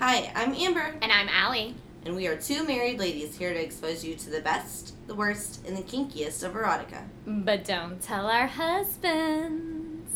[0.00, 1.74] Hi, I'm Amber, And I'm Allie.
[2.04, 5.66] and we are two married ladies here to expose you to the best, the worst,
[5.66, 7.04] and the kinkiest of erotica.
[7.26, 10.10] But don't tell our husbands.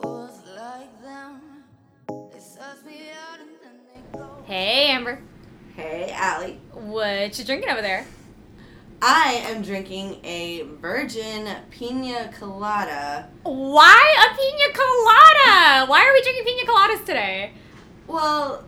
[0.00, 1.40] Boys like them,
[2.32, 3.80] they suss me out and then
[4.12, 4.28] they go.
[4.44, 5.20] Hey, Amber.
[5.74, 6.60] Hey, Allie.
[6.72, 8.06] What you drinking over there?
[9.02, 13.28] I am drinking a virgin pina colada.
[13.42, 15.86] Why a pina colada?
[15.90, 17.52] Why are we drinking pina coladas today?
[18.06, 18.64] Well,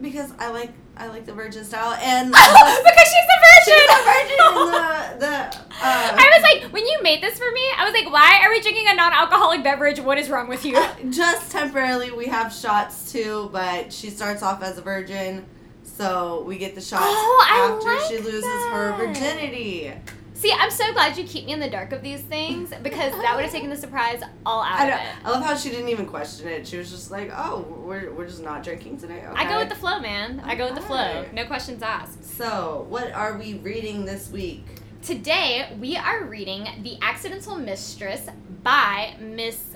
[0.00, 3.78] because I like I like the virgin style, and because she's a virgin.
[3.78, 4.36] she's a virgin.
[4.38, 8.12] the the uh, I was like, when you made this for me, I was like,
[8.12, 10.00] why are we drinking a non-alcoholic beverage?
[10.00, 10.74] What is wrong with you?
[11.10, 15.46] just temporarily we have shots too, but she starts off as a virgin,
[15.84, 19.92] so we get the shots Oh, after she like loses her virginity.
[20.38, 23.34] See, I'm so glad you keep me in the dark of these things because that
[23.34, 25.06] would have taken the surprise all out I, of it.
[25.24, 26.64] I love how she didn't even question it.
[26.64, 29.34] She was just like, "Oh, we're, we're just not drinking today." Okay.
[29.34, 30.40] I go with the flow, man.
[30.44, 31.26] I go with the flow.
[31.32, 32.22] No questions asked.
[32.22, 34.64] So, what are we reading this week?
[35.02, 38.28] Today, we are reading The Accidental Mistress
[38.62, 39.74] by Miss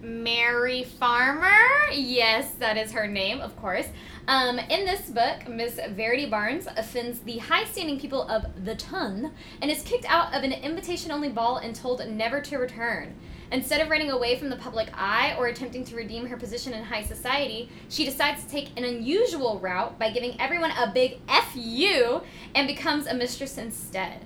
[0.00, 1.50] Merry Farmer.
[1.92, 3.86] Yes, that is her name, of course.
[4.28, 9.32] Um, in this book, Miss Verity Barnes offends the high standing people of the Ton
[9.60, 13.14] and is kicked out of an invitation only ball and told never to return.
[13.50, 16.84] Instead of running away from the public eye or attempting to redeem her position in
[16.84, 21.52] high society, she decides to take an unusual route by giving everyone a big F
[21.56, 22.20] you
[22.54, 24.24] and becomes a mistress instead.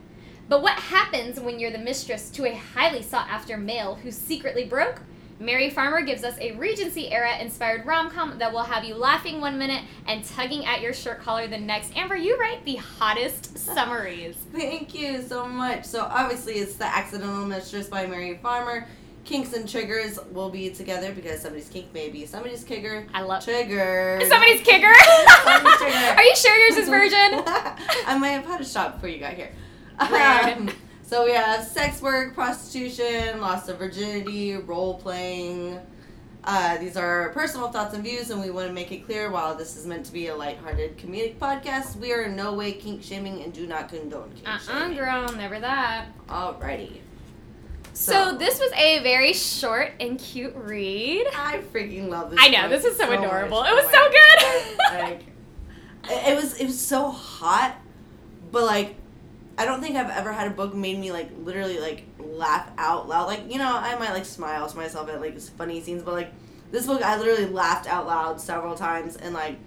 [0.49, 4.65] But what happens when you're the mistress to a highly sought after male who's secretly
[4.65, 5.01] broke?
[5.41, 9.41] Merry Farmer gives us a Regency era inspired rom com that will have you laughing
[9.41, 11.97] one minute and tugging at your shirt collar the next.
[11.97, 14.37] Amber, you write the hottest summaries.
[14.53, 15.85] Thank you so much.
[15.85, 18.87] So, obviously, it's The Accidental Mistress by Merry Farmer.
[19.25, 23.07] Kinks and triggers will be together because somebody's kink may be somebody's kicker.
[23.15, 24.21] I love Trigger.
[24.29, 24.93] Somebody's kicker.
[25.45, 25.97] Somebody's trigger.
[25.97, 27.15] Are you sure yours is virgin?
[28.07, 29.53] I might have had a shot before you got here.
[30.01, 30.71] Um,
[31.13, 35.79] so we have sex work, prostitution, loss of virginity, role playing.
[36.43, 39.31] Uh, these are our personal thoughts and views, and we want to make it clear
[39.31, 42.73] while this is meant to be a lighthearted comedic podcast, we are in no way
[42.73, 44.97] kink shaming and do not condone kink Uh uh shaming.
[44.97, 46.07] girl, never that.
[46.29, 46.97] Alrighty.
[47.93, 51.27] So, So- this was a very short and cute read.
[51.37, 52.41] I freaking love this.
[52.43, 53.19] I know, this is so much.
[53.19, 53.63] adorable.
[53.65, 54.99] It Oh was so good.
[54.99, 55.25] Like,
[56.31, 57.77] it was it was so hot,
[58.51, 58.97] but like,
[59.63, 63.09] I don't think I've ever had a book made me like literally like laugh out
[63.09, 63.29] loud.
[63.29, 66.33] Like you know, I might like smile to myself at like funny scenes, but like
[66.73, 69.59] this book, I literally laughed out loud several times, and like.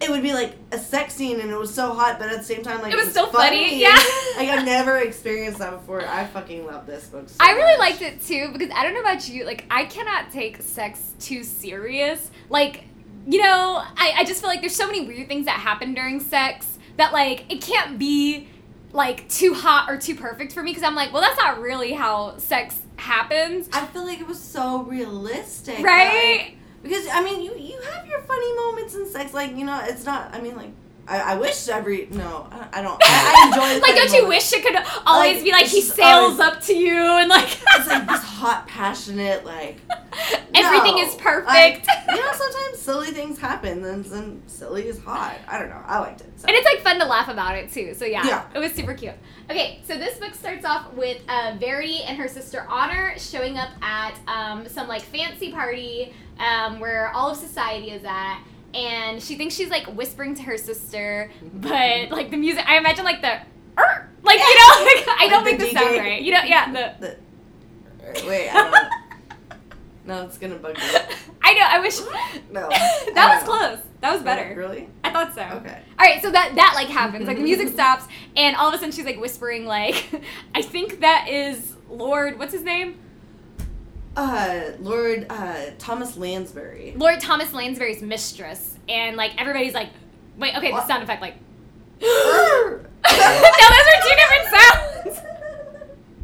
[0.00, 2.44] It would be like a sex scene, and it was so hot, but at the
[2.44, 3.90] same time, like It was still funny, yeah.
[4.36, 6.04] like I've never experienced that before.
[6.04, 7.28] I fucking love this book.
[7.28, 8.00] So I really much.
[8.00, 11.44] liked it too because I don't know about you, like I cannot take sex too
[11.44, 12.32] serious.
[12.48, 12.82] Like,
[13.28, 16.18] you know, I, I just feel like there's so many weird things that happen during
[16.18, 18.48] sex that like it can't be
[18.92, 21.92] like too hot or too perfect for me because I'm like, well, that's not really
[21.92, 26.38] how sex happens, I feel like it was so realistic, right?
[26.38, 29.80] like- because I mean, you you have your funny moments in sex, like you know,
[29.84, 30.34] it's not.
[30.34, 30.70] I mean, like
[31.08, 33.00] I, I wish every no, I, I don't.
[33.04, 33.80] I, I enjoy.
[33.86, 36.74] like, don't you wish it could always Like, be like he sails always- up to
[36.74, 39.78] you and like It's like this hot, passionate, like
[40.54, 41.02] everything no.
[41.02, 41.46] is perfect.
[41.48, 45.36] Like, you know, sometimes silly things happen, and then silly is hot.
[45.48, 45.82] I don't know.
[45.84, 46.30] I liked it.
[46.36, 46.46] So.
[46.48, 47.94] And it's like fun to laugh about it too.
[47.94, 48.44] So yeah, Yeah.
[48.54, 49.14] it was super cute.
[49.50, 53.70] Okay, so this book starts off with uh, Verity and her sister Honor showing up
[53.82, 58.40] at um, some like fancy party um, where all of society is at.
[58.74, 63.04] And she thinks she's like whispering to her sister, but like the music, I imagine
[63.04, 63.40] like the,
[63.78, 65.98] "Er," like you know, like, I don't the make the sound DJ.
[65.98, 66.22] right.
[66.22, 67.16] You know, yeah, the.
[68.14, 69.58] The, wait, I don't.
[70.06, 70.82] no, it's gonna bug me.
[71.42, 71.66] I know.
[71.68, 72.00] I wish.
[72.50, 73.78] No, that was close.
[74.00, 74.54] That was better.
[74.56, 74.88] Really?
[75.04, 75.42] I thought so.
[75.42, 75.78] Okay.
[75.98, 77.26] All right, so that that like happens.
[77.26, 78.06] Like the music stops,
[78.36, 80.06] and all of a sudden she's like whispering, like,
[80.54, 82.38] I think that is Lord.
[82.38, 82.98] What's his name?
[84.16, 86.94] Uh, Lord uh, Thomas Lansbury.
[86.96, 89.88] Lord Thomas Lansbury's mistress, and like everybody's like,
[90.36, 91.34] wait, okay, the sound effect, like.
[92.02, 92.08] no,
[93.04, 95.18] those are two different sounds.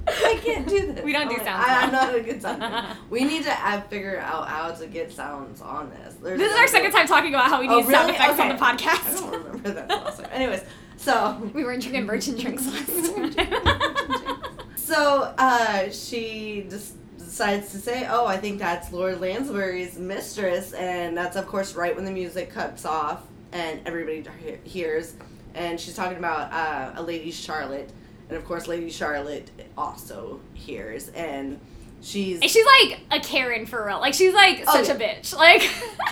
[0.08, 1.04] I can't do this.
[1.04, 2.96] We don't do sounds I, I'm not a good sound.
[3.10, 6.14] we need to add, figure out how to get sounds on this.
[6.22, 8.16] There's This is our no- second time talking about how we Oh, need sound really?
[8.16, 9.16] effects on the podcast.
[9.16, 10.28] I don't remember that last time.
[10.32, 10.62] Anyways,
[10.96, 14.42] so we weren't drinking virgin drinks last time.
[14.76, 16.94] so uh, she just
[17.38, 21.94] decides to say, "Oh, I think that's Lord Lansbury's mistress," and that's of course right
[21.94, 24.24] when the music cuts off and everybody
[24.64, 25.14] hears,
[25.54, 27.90] and she's talking about uh, a lady Charlotte,
[28.28, 31.60] and of course Lady Charlotte also hears, and
[32.02, 34.00] she's And she's like a Karen for real.
[34.00, 34.94] Like she's like Oh, such yeah.
[34.94, 35.34] a bitch.
[35.36, 35.62] Like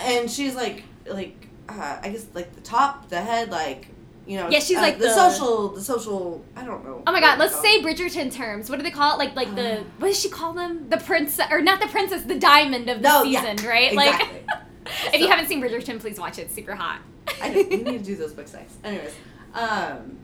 [0.02, 3.88] and she's like like uh, uh, I guess like the top, the head, like
[4.26, 4.49] you know.
[4.50, 6.44] Yeah, she's uh, like the, the- social, the social.
[6.56, 7.02] I don't know.
[7.06, 7.82] Oh my god, let's say.
[7.82, 8.69] Bridgerton terms.
[8.70, 9.19] What do they call it?
[9.19, 10.88] Like like the what does she call them?
[10.88, 13.93] The princess or not the princess, the diamond of the No, yeah, season, right?
[13.93, 14.40] exactly.
[14.49, 14.58] Like
[15.14, 16.43] if you haven't seen Bridgerton, please watch it.
[16.43, 17.00] It's super hot.
[17.43, 18.73] I know, we need to do those book sex.
[18.84, 19.14] Anyways,
[19.55, 20.19] um,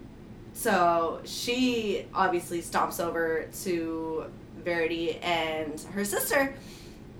[0.54, 4.24] so she obviously stomps over to
[4.64, 6.54] Verity and her sister,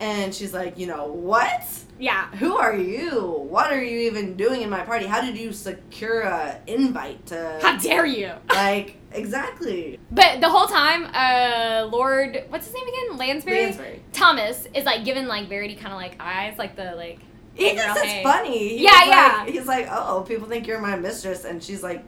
[0.03, 1.63] and she's like, you know what?
[1.99, 2.27] yeah.
[2.37, 3.21] Who are you?
[3.49, 5.07] What are you even doing in my party?
[5.07, 7.59] How did you secure a invite to?
[7.63, 8.33] How dare you?
[8.49, 9.99] like exactly.
[10.11, 13.17] But the whole time, uh, Lord, what's his name again?
[13.19, 13.63] Lansbury.
[13.63, 14.03] Lansbury.
[14.13, 17.21] Thomas is like giving like Verity kind of like eyes, like the like.
[17.55, 18.23] He Hey, thinks girl, it's hey.
[18.23, 18.69] funny.
[18.71, 19.47] He's Yeah, like, yeah.
[19.47, 22.03] He's like, oh, people think you're my mistress, and she's like,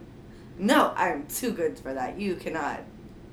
[0.57, 2.19] no, I'm too good for that.
[2.19, 2.79] You cannot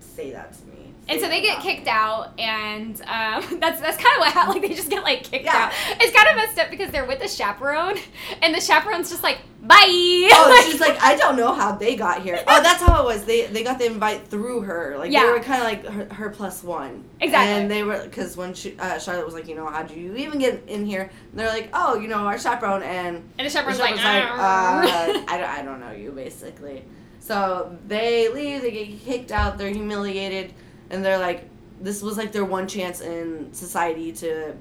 [0.00, 0.81] say that to me.
[1.08, 4.52] And so they get kicked out, and um, that's that's kind of what happened.
[4.62, 5.70] Like they just get like kicked Yeah.
[5.70, 5.72] out.
[6.00, 7.98] It's kind of messed up because they're with the chaperone,
[8.40, 9.76] and the chaperone's just like bye.
[9.78, 12.42] Oh, she's like, I don't know how they got here.
[12.46, 13.24] Oh, that's how it was.
[13.24, 14.96] They they got the invite through her.
[14.98, 17.04] Like they were kind of like her, her plus one.
[17.20, 17.60] Exactly.
[17.62, 20.14] And they were because when she, uh, Charlotte was like, you know, how do you
[20.16, 21.10] even get in here?
[21.30, 24.24] And they're like, oh, you know, our chaperone and and the the chaperone's like, like,
[24.24, 26.84] uh, I don't, I don't know you basically.
[27.20, 28.62] So they leave.
[28.62, 29.56] They get kicked out.
[29.58, 30.52] They're humiliated,
[30.92, 31.48] and they're like,
[31.80, 34.54] this was like their one chance in society to.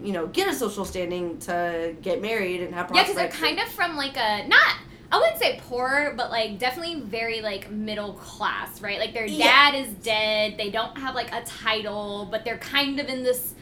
[0.00, 3.58] You know, get a social standing to get married and have yeah, because they're kind
[3.58, 4.76] of from like a not.
[5.10, 9.00] I wouldn't say poor, but like definitely very like middle class, right?
[9.00, 9.72] Like their Yeah.
[9.72, 10.56] dad is dead.
[10.56, 13.54] They don't have like a title, but they're kind of in this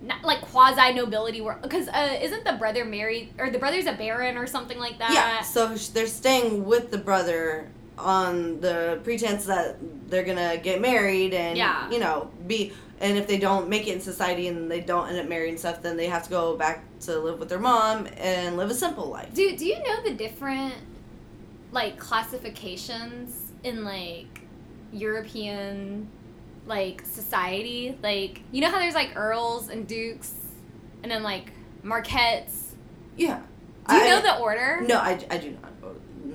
[0.00, 1.60] not like quasi nobility world.
[1.60, 5.10] Because uh, isn't the brother married or the brother's a baron or something like that?
[5.12, 7.68] Yeah, so they're staying with the brother
[8.00, 9.76] on the pretense that
[10.10, 11.90] they're gonna get married and Yeah.
[11.90, 15.18] you know be and if they don't make it in society and they don't end
[15.18, 18.56] up marrying stuff then they have to go back to live with their mom and
[18.56, 20.74] live a simple life Do Do you know the different
[21.72, 24.40] like classifications in like
[24.92, 26.08] European
[26.66, 27.96] like society?
[28.02, 30.34] Like you know how there's like earls and dukes,
[31.02, 31.52] and then like
[31.82, 32.74] marquettes.
[33.16, 33.40] yeah
[33.88, 34.80] Do you I- know the order?
[34.82, 35.72] no I, I do not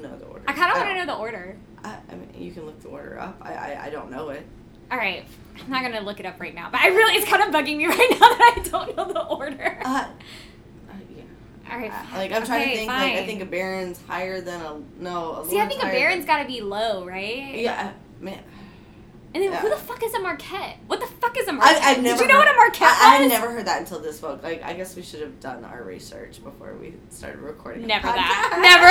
[0.01, 1.57] know the order I kind of want to know the order.
[1.83, 4.45] I, I mean you can look the order up I, I, I don't know it
[4.92, 5.25] All right,
[5.63, 7.77] I'm not gonna look it up right now, but I really it's kind of bugging
[7.77, 9.80] me right now that I don't know the order.
[9.86, 10.07] uh,
[10.89, 11.24] uh, yeah
[11.71, 14.42] All right, Uh, like I'm trying okay, to think like I think a baron's higher
[14.42, 17.53] than a no a See, I think a Baron's got to be low, right?
[17.56, 18.39] yeah man
[19.36, 20.77] And then who the fuck is a marquette?
[20.88, 21.83] What the fuck is a marquette?
[21.83, 23.81] I, I've never Did you know heard- what a marquette I, I never heard that
[23.81, 24.41] until this book.
[24.41, 27.86] Like, I guess we should have done our research before we started recording.
[27.86, 28.57] Never that.
[28.63, 28.89] Never.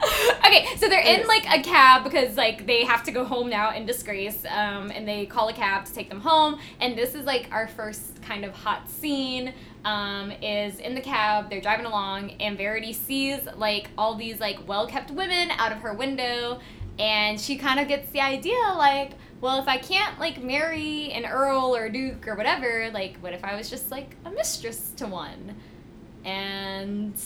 [0.45, 3.73] okay, so they're in like a cab because like they have to go home now
[3.73, 6.59] in disgrace, um, and they call a cab to take them home.
[6.79, 9.53] And this is like our first kind of hot scene.
[9.83, 11.49] Um, is in the cab.
[11.49, 15.79] They're driving along, and Verity sees like all these like well kept women out of
[15.79, 16.59] her window,
[16.99, 19.13] and she kind of gets the idea like.
[19.41, 23.33] Well, if I can't like marry an earl or a duke or whatever, like, what
[23.33, 25.55] if I was just like a mistress to one?
[26.23, 27.19] And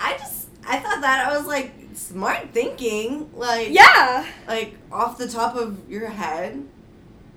[0.00, 5.28] I just, I thought that I was like smart thinking, like, yeah, like off the
[5.28, 6.66] top of your head,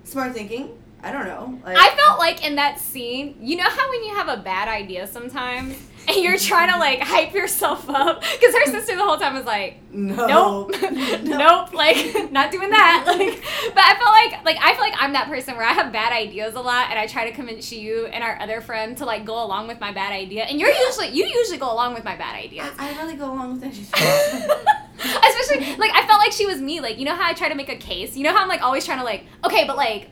[0.04, 0.76] smart thinking.
[1.02, 1.58] I don't know.
[1.64, 4.68] Like, I felt like in that scene, you know how when you have a bad
[4.68, 5.78] idea sometimes
[6.09, 8.21] and you're trying to like hype yourself up?
[8.21, 10.75] Because her sister the whole time was like, no, nope,
[11.23, 13.04] nope, like not doing that.
[13.06, 13.42] Like,
[13.73, 16.11] but I felt like like I feel like I'm that person where I have bad
[16.11, 19.25] ideas a lot, and I try to convince you and our other friend to like
[19.25, 22.16] go along with my bad idea, and you're usually you usually go along with my
[22.16, 22.69] bad ideas.
[22.78, 23.85] I, I really go along with anything.
[24.99, 26.81] Especially like I felt like she was me.
[26.81, 28.18] Like you know how I try to make a case.
[28.18, 30.09] You know how I'm like always trying to like okay, but like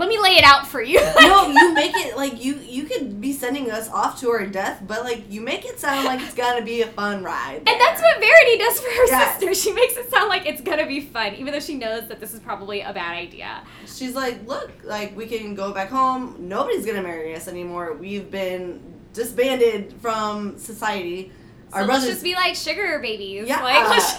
[0.00, 0.98] let me lay it out for you.
[1.20, 4.82] no, you make it like you you could be sending us off to our death,
[4.86, 7.58] but like you make it sound like it's gonna be a fun ride.
[7.58, 9.38] And that's what Verity does for her Yes.
[9.38, 9.54] sister.
[9.54, 12.32] She makes it sound like it's gonna be fun, even though she knows that this
[12.34, 13.62] is probably a bad idea.
[13.86, 16.36] She's like, look, like we can go back home.
[16.38, 17.92] Nobody's gonna marry us anymore.
[17.92, 18.80] We've been
[19.12, 21.30] disbanded from society.
[21.70, 22.08] So Our let's brothers.
[22.10, 23.46] just be like sugar babies.
[23.48, 23.62] Yeah.
[23.62, 24.16] Like, let's-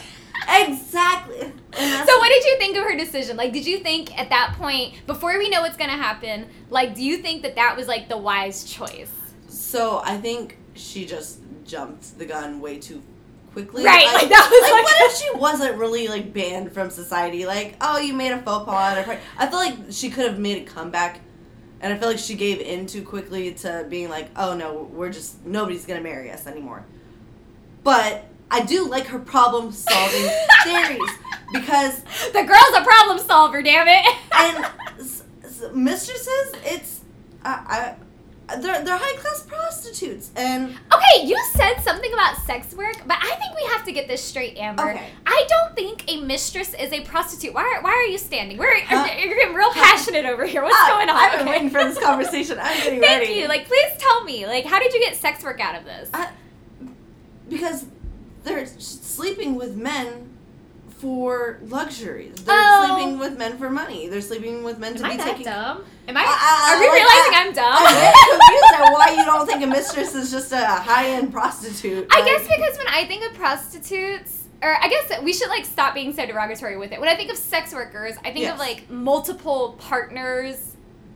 [0.48, 1.40] exactly.
[1.74, 3.38] So what did you think of her decision?
[3.38, 7.04] Like, did you think at that point, before we know what's gonna happen, like, do
[7.04, 9.12] you think that that was like the wise choice?
[9.48, 13.02] So I think she just jumped the gun way too
[13.54, 13.84] quickly.
[13.86, 17.46] Right, like, that was like, like- what if she wasn't really like banned from society?
[17.46, 18.98] Like, oh, you made a faux pas.
[18.98, 19.20] At a.
[19.38, 21.22] I feel like she could have made a comeback,
[21.80, 25.12] and I feel like she gave in too quickly to being like, oh no, we're
[25.12, 26.86] just nobody's gonna marry us anymore.
[27.84, 30.30] But I do like her problem solving
[30.64, 31.10] theories
[31.54, 32.02] because
[32.34, 34.06] The girl's a problem solver, damn it.
[34.36, 34.66] and
[35.00, 37.00] s- s- mistresses, it's
[37.44, 37.96] I,
[38.50, 43.16] I they're they're high class prostitutes and Okay, you said something about sex work, but
[43.22, 44.92] I think we have to get this straight, Amber.
[44.92, 45.06] Okay.
[45.26, 47.54] I don't think a mistress is a prostitute.
[47.54, 48.58] Why are, why are you standing?
[48.58, 49.08] We're, Huh?
[49.18, 50.64] you're getting real passionate over here.
[50.64, 51.16] What's Ah, going on?
[51.16, 51.50] I've been Okay.
[51.52, 52.60] waiting for this conversation.
[52.60, 53.40] I'm getting Thank ready.
[53.40, 53.48] you.
[53.48, 54.46] Like, please tell me.
[54.46, 56.10] Like, how did you get sex work out of this?
[57.48, 57.86] Because
[58.44, 60.30] they're sleeping with men
[61.00, 62.36] for luxuries.
[62.44, 62.86] They're Oh.
[62.96, 64.08] sleeping with men for money.
[64.08, 65.46] They're sleeping with men to Am I be that taking.
[65.46, 65.84] dumb?
[66.08, 66.24] Am I?
[66.28, 67.74] I- are we like, realizing I- I'm dumb?
[67.76, 72.08] I'm confused at why you don't think a mistress is just a high-end prostitute.
[72.12, 75.66] I Like, guess because when I think of prostitutes, or I guess we should like
[75.66, 77.00] stop being so derogatory with it.
[77.00, 78.54] When I think of sex workers, I think Yes.
[78.54, 80.58] of like multiple partners.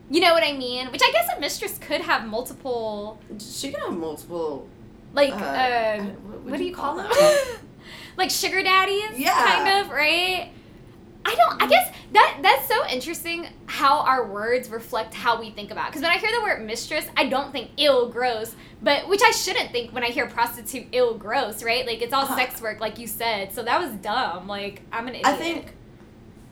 [0.10, 0.88] You know what I mean?
[0.92, 4.68] Which I guess a mistress could have multiple, she can have multiple.
[5.16, 7.10] Like, Uh, uh, what what do you you call them?
[8.18, 9.34] like sugar daddies, Yeah.
[9.34, 10.52] kind of, right?
[11.28, 11.64] I don't.
[11.64, 15.88] I guess that that's so interesting how our words reflect how we think about.
[15.88, 19.32] Because when I hear the word mistress, I don't think ill, gross, but which I
[19.32, 21.84] shouldn't think when I hear prostitute, ill, gross, right?
[21.88, 22.36] Like it's all Uh-huh.
[22.36, 23.54] sex work, like you said.
[23.54, 24.48] So that was dumb.
[24.48, 25.26] Like I'm an idiot.
[25.28, 25.74] I think,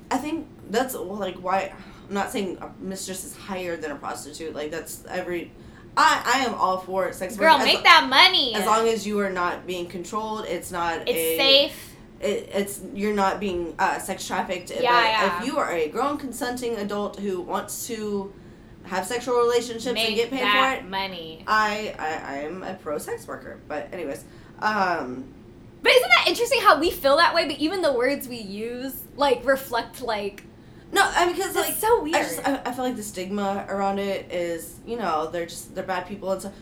[0.10, 1.72] I think that's like why.
[2.10, 4.56] I'm not saying a mistress is higher than a prostitute.
[4.56, 5.52] Like that's every.
[5.96, 7.42] I I am all for sex work.
[7.42, 8.54] girl, as- make that money.
[8.56, 11.90] As long as you are not being controlled, it's not it's a, safe.
[12.20, 14.72] It, it's you're not being uh, sex trafficked.
[14.72, 15.40] Yeah, but yeah.
[15.40, 18.34] If you are a grown consenting adult who wants to
[18.86, 21.44] have sexual relationships and get paid for it, money.
[21.48, 23.60] I I I am a pro sex worker.
[23.68, 24.24] But anyways,
[24.60, 25.26] um,
[25.82, 27.46] But isn't that interesting how we feel that way?
[27.48, 30.44] But even the words we use like reflect like
[30.94, 32.16] no, I mean because like so weird.
[32.16, 35.76] I just I, I feel like the stigma around it is you know they're just
[35.76, 36.54] they're bad people and stuff,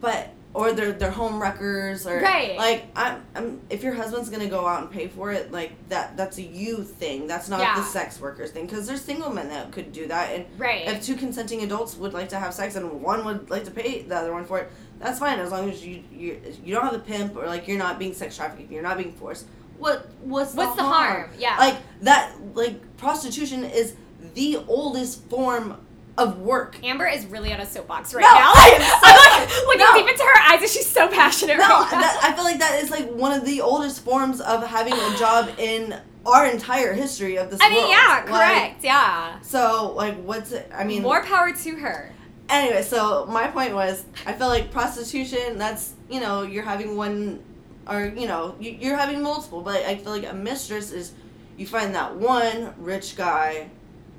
[0.00, 2.56] but or they're they're home wreckers or Right.
[2.56, 6.16] like I'm, I'm if your husband's gonna go out and pay for it like that
[6.16, 7.74] that's a you thing that's not Yeah.
[7.76, 10.86] the sex workers thing because there's single men that could do that and right.
[10.86, 14.00] if two consenting adults would like to have sex and one would like to pay
[14.02, 16.94] the other one for it that's fine as long as you you you don't have
[16.94, 19.44] the pimp or like you're not being sex trafficked you're not being forced
[19.78, 21.30] what what's What's the the harm?
[21.38, 21.56] Yeah.
[21.58, 23.94] like that like prostitution is
[24.34, 25.78] the oldest form
[26.18, 28.52] of work Amber is really on a soapbox right No, now.
[28.54, 29.94] I am so- I'm like looking no.
[29.94, 32.82] deep into her eyes and she's so passionate no right that, i feel like that
[32.82, 37.36] is like one of the oldest forms of having a job in our entire history
[37.36, 37.90] of this I mean, world.
[37.90, 39.40] yeah, Like, correct, yeah.
[39.42, 42.10] so like what's it i mean More power to her.
[42.48, 47.42] anyway so my point was i feel like prostitution that's you know you're having one
[47.88, 51.12] or you know you, you're having multiple but i feel like a mistress is
[51.56, 53.68] you find that one rich guy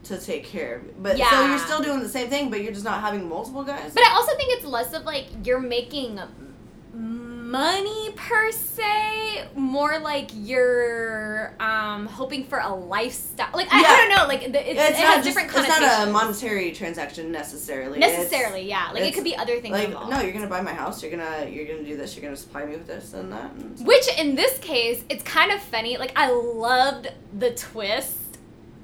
[0.08, 1.04] to take care of.
[1.04, 3.94] But so you're still doing the same thing but you're just not having multiple guys?
[3.94, 6.20] But I also think it's less of like you're making
[7.52, 13.50] money per se, more like you're um hoping for a lifestyle.
[13.54, 15.80] Like I, I don't know, like the, it's, it's it not has just, different it's
[15.82, 18.92] not a monetary transaction necessarily It's- necessarily, yeah.
[18.94, 20.12] Like it could be other things like involved.
[20.12, 22.66] no you're gonna buy my house you're gonna you're gonna do this you're gonna supply
[22.66, 25.98] me with this and that and Which in this case, it's kind of funny.
[25.98, 28.18] Like I loved the twist.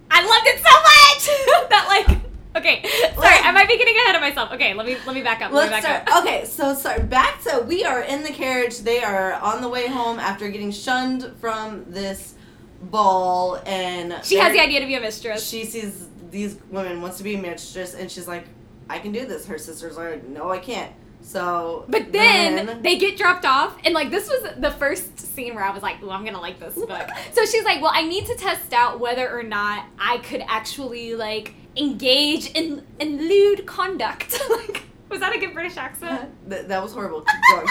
[0.09, 2.32] I loved it so much that like.
[2.55, 2.83] Okay,
[3.15, 4.51] sorry, Like- I might be getting ahead of myself.
[4.53, 5.51] Okay, let me let me back up.
[5.51, 6.17] Let me Let's back start.
[6.17, 6.23] up.
[6.25, 7.01] Okay, so sorry.
[7.03, 8.79] Back to we are in the carriage.
[8.79, 12.35] They are on the way home after getting shunned from this
[12.81, 15.47] ball, and She has the idea to be a mistress.
[15.47, 18.45] She sees these women wants to be a mistress, and she's like,
[18.89, 20.91] "I can do this." Her sisters are like, "No, I can't."
[21.21, 25.63] So, But then they get dropped off, and like this was the first scene where
[25.63, 28.25] I was like, "Ooh, I'm gonna like this book." so she's like, "Well, I need
[28.25, 34.39] to test out whether or not I could actually like engage in in lewd conduct."
[34.49, 36.31] like, was that a good British accent?
[36.49, 37.21] Th- that was horrible.
[37.25, 37.67] Keep going.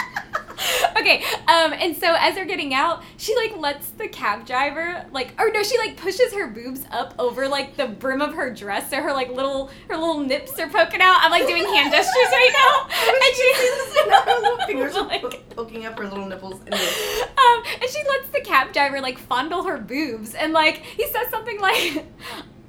[0.97, 5.33] okay, um, and so as they're getting out, she like lets the cab driver like,
[5.39, 8.89] or no, she like pushes her boobs up over like the brim of her dress,
[8.89, 11.17] so her like little her little nips are poking out.
[11.21, 15.63] I'm like doing hand gestures right now, and she her little fingers are Like- po-
[15.63, 16.61] poking up her little nipples.
[16.67, 17.27] Anyway.
[17.37, 21.27] um, and she lets the cab driver like fondle her boobs, and like he says
[21.29, 22.05] something like,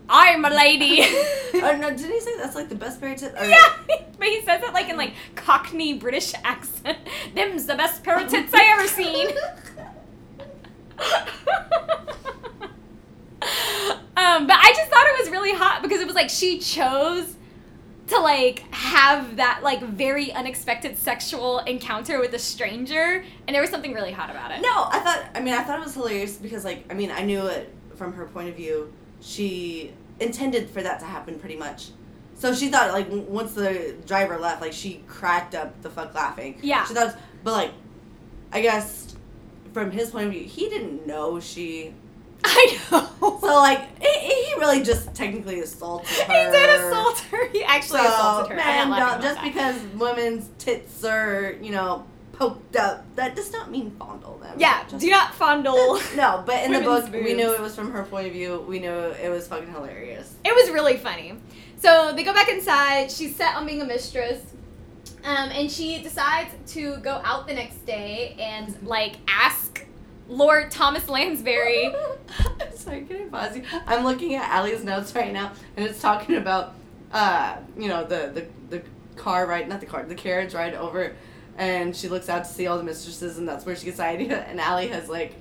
[0.09, 1.03] "I'm a lady."
[1.57, 1.91] Oh no!
[1.91, 3.33] Did he say that's like the best pair of tits?
[3.41, 3.75] Or- yeah,
[4.19, 6.99] but he says it like in like Cockney British accent.
[7.35, 9.29] Them's the best pair of tits I ever seen.
[14.17, 17.37] um, but I just thought it was really hot because it was like she chose
[18.09, 23.71] to like have that like very unexpected sexual encounter with a stranger, and there was
[23.71, 24.61] something really hot about it.
[24.61, 25.25] No, I thought.
[25.35, 28.13] I mean, I thought it was hilarious because, like, I mean, I knew it from
[28.15, 28.93] her point of view.
[29.25, 31.89] She intended for that to happen, pretty much.
[32.37, 36.15] So she thought, like, w- once the driver left, like, she cracked up the fuck
[36.15, 36.59] laughing.
[36.63, 36.85] Yeah.
[36.85, 37.71] She thought, but like,
[38.53, 39.15] I guess
[39.73, 41.95] from his point of view, he didn't know she.
[42.45, 43.39] I know.
[43.41, 44.09] So like, he,
[44.45, 46.25] he really just technically assaulted her.
[46.45, 47.49] he did assault her.
[47.49, 48.57] He actually So, assaulted her.
[48.57, 48.91] Man,
[49.23, 49.43] just that.
[49.45, 52.05] because women's tits are, you know,
[52.37, 53.05] poked up.
[53.17, 54.57] That does not mean fondle them.
[54.59, 56.01] Yeah, Just- do not fondle.
[56.17, 58.65] No, but in the book, we knew it was from her point of view.
[58.69, 60.35] We knew it was fucking hilarious.
[60.45, 61.35] It was really funny.
[61.79, 63.11] So they go back inside.
[63.11, 64.41] She's set on being a mistress.
[65.25, 69.87] Um, and she decides to go out the next day and like ask
[70.29, 71.95] Lord Thomas Lansbury.
[71.95, 73.65] I'm sorry, can I pause you?
[73.87, 76.75] I'm looking at Allie's notes right now, and it's talking about,
[77.13, 78.83] uh, you know, the the the
[79.17, 81.15] car ride, not the car, the carriage ride over,
[81.57, 84.05] and she looks out to see all the mistresses, and that's where she gets the
[84.05, 84.41] idea.
[84.49, 85.39] And Allie has like,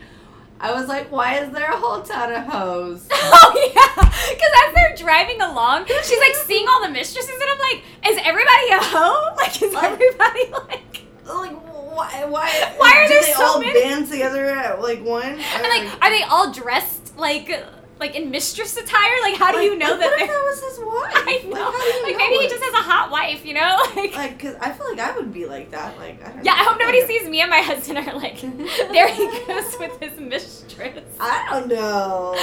[0.60, 3.08] I was like, why is there a whole ton of hoes?
[3.12, 7.60] oh yeah, because as they're driving along, she's like seeing all the mistresses, and I'm
[7.60, 9.34] like, is everybody a hoe?
[9.38, 11.01] Like, is Like- everybody like?
[11.25, 11.51] like,
[11.96, 12.25] why?
[12.25, 12.74] Why?
[12.77, 13.79] Why are do there they so all many?
[13.79, 15.24] band together at like one?
[15.24, 17.50] And like, are they all dressed like
[18.03, 19.15] like in mistress attire?
[19.22, 21.13] Like, how do you know that what if that was his wife?
[21.15, 21.72] I Like, know.
[21.72, 23.77] you Like, know maybe he just has a hot wife, you know?
[23.95, 25.98] Like, Like, cause I feel like I would be like that.
[25.98, 28.41] Like, I don't yeah, I hope nobody sees me and my husband are like,
[28.91, 31.05] there he goes with his mistress.
[31.19, 32.33] I don't know.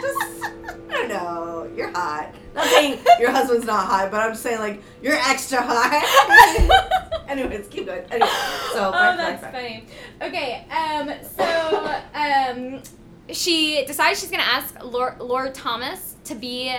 [0.00, 0.44] Just,
[0.90, 1.70] I don't know.
[1.76, 2.34] You're hot.
[2.54, 7.24] Not saying your husband's not hot, but I'm just saying like you're extra hot.
[7.28, 8.02] Anyways, keep going.
[8.10, 8.28] Anyway,
[8.74, 9.54] so oh, back, that's back, back.
[9.54, 9.86] funny.
[10.20, 12.82] Okay, um, so um,
[13.30, 16.74] she decides she's gonna ask Lord, Lord Thomas to be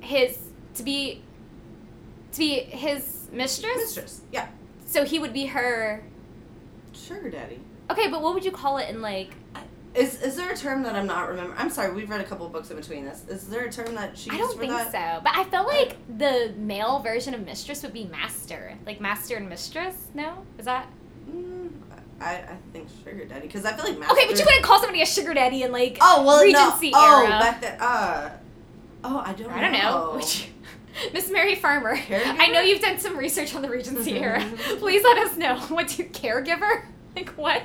[0.00, 0.38] his
[0.74, 1.22] to be
[2.32, 3.76] to be his mistress.
[3.76, 4.20] Mistress.
[4.32, 4.48] Yeah.
[4.86, 6.02] So he would be her.
[6.92, 7.60] Sugar daddy.
[7.90, 9.34] Okay, but what would you call it in like?
[9.94, 11.58] Is is there a term that I'm not remembering?
[11.58, 13.24] I'm sorry, we've read a couple books in between this.
[13.28, 14.92] Is there a term that she I don't think that?
[14.92, 19.36] so, but I felt like the male version of mistress would be master, like master
[19.36, 19.96] and mistress.
[20.14, 20.88] No, is that
[22.20, 24.14] I, I think sugar daddy because I feel like master.
[24.14, 24.26] okay?
[24.26, 26.98] But you wouldn't call somebody a sugar daddy in like Oh well, Regency no.
[26.98, 27.38] Oh, era.
[27.38, 27.80] back then.
[27.80, 28.30] Uh.
[29.04, 29.48] Oh, I don't.
[29.48, 29.54] Know.
[29.54, 30.12] I don't know.
[30.16, 30.48] Which,
[31.12, 32.36] Miss Merry Farmer, Caregiver?
[32.40, 34.44] I know you've done some research on the Regency era.
[34.78, 35.56] Please let us know.
[35.68, 36.84] What's your caregiver?
[37.14, 37.62] Like what?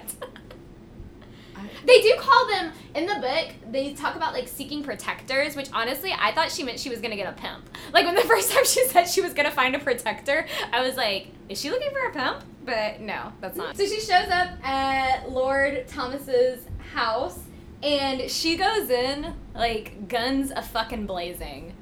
[1.83, 3.49] I- They do call them in the book.
[3.71, 7.15] They talk about like seeking protectors, which honestly I thought she meant she was gonna
[7.15, 7.69] get a pimp.
[7.93, 10.95] Like when the first time she said she was gonna find a protector, I was
[10.95, 12.43] like, is she looking for a pimp?
[12.65, 13.75] But no, that's not.
[13.75, 17.39] So she shows up at Lord Thomas's house,
[17.81, 21.73] and she goes in like guns a fucking blazing.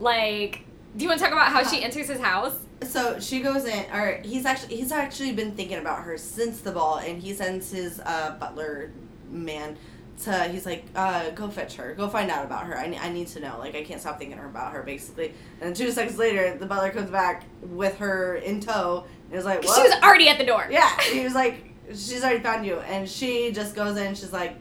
[0.00, 0.62] Like,
[0.96, 2.56] do you want to talk about how she enters his house?
[2.82, 6.72] So she goes in, or he's actually he's actually been thinking about her since the
[6.72, 8.90] ball, and he sends his uh, butler
[9.34, 9.76] man
[10.22, 10.44] to.
[10.44, 12.78] He's like, uh, go fetch her, go find out about her.
[12.78, 13.56] I, I need to know.
[13.58, 15.34] Like I can't stop thinking about her, basically.
[15.60, 19.64] And two seconds later, the butler comes back with her in tow, and is like
[19.64, 19.76] what?
[19.76, 20.66] She was already at the door.
[20.70, 24.14] yeah, he was like, she's already found you, and she just goes in.
[24.14, 24.56] She's like,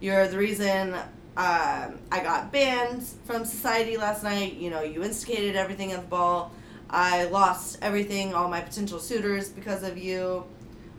[0.00, 0.94] you're the reason.
[1.36, 4.54] Um, I got banned from society last night.
[4.54, 6.52] You know, you instigated everything at the ball.
[6.90, 10.44] I lost everything, all my potential suitors because of you,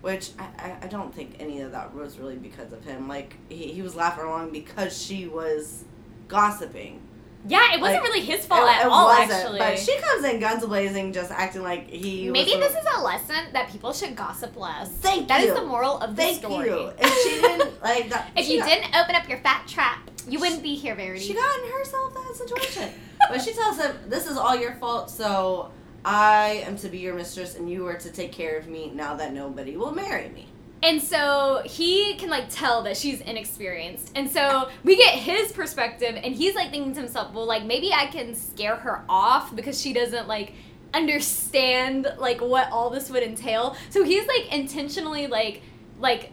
[0.01, 3.07] which I, I, don't think any of that was really because of him.
[3.07, 5.83] Like, he, he was laughing along because she was
[6.27, 7.01] gossiping.
[7.47, 9.59] Yeah, it wasn't Like, really his fault It- at it all, wasn't, actually.
[9.59, 13.35] But she comes in guns blazing, just acting like he Maybe this is a lesson
[13.53, 14.89] that people should gossip less.
[14.89, 15.53] Thank That is you.
[15.55, 16.67] the moral of the Thank story.
[16.67, 16.91] you.
[16.99, 20.39] If she didn't, like, that, If you got- didn't open up your fat trap, you
[20.39, 21.25] wouldn't be here, Verity.
[21.25, 22.89] She got in herself that situation.
[23.29, 25.09] but she tells him, "This is all your fault.
[25.09, 25.71] So
[26.05, 28.91] I am to be your mistress, and you are to take care of me.
[28.93, 30.47] Now that nobody will marry me."
[30.81, 34.11] And so he can like tell that she's inexperienced.
[34.15, 37.91] And so we get his perspective and he's like thinking to himself, well like maybe
[37.91, 40.53] I can scare her off because she doesn't like
[40.93, 43.75] understand like what all this would entail.
[43.89, 45.61] So he's like intentionally like
[45.99, 46.31] like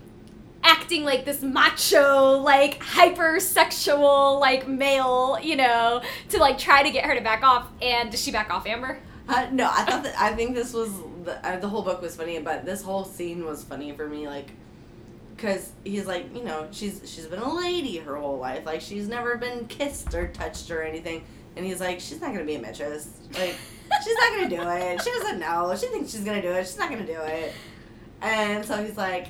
[0.62, 7.04] acting like this macho like hypersexual like male, you know, to like try to get
[7.04, 7.66] her to back off.
[7.82, 9.00] And does she back off, Amber?
[9.28, 10.88] Uh, no, I thought that I think this was
[11.24, 14.28] the, uh, the whole book was funny, but this whole scene was funny for me,
[14.28, 14.50] like.
[15.36, 18.64] Cause he's like, you know, she's she's been a lady her whole life.
[18.64, 21.24] Like she's never been kissed or touched or anything.
[21.56, 23.10] And he's like, she's not gonna be a mistress.
[23.34, 23.54] Like
[24.02, 25.02] she's not gonna do it.
[25.02, 25.76] She doesn't know.
[25.76, 26.66] She thinks she's gonna do it.
[26.66, 27.52] She's not gonna do it.
[28.22, 29.26] And so he's like,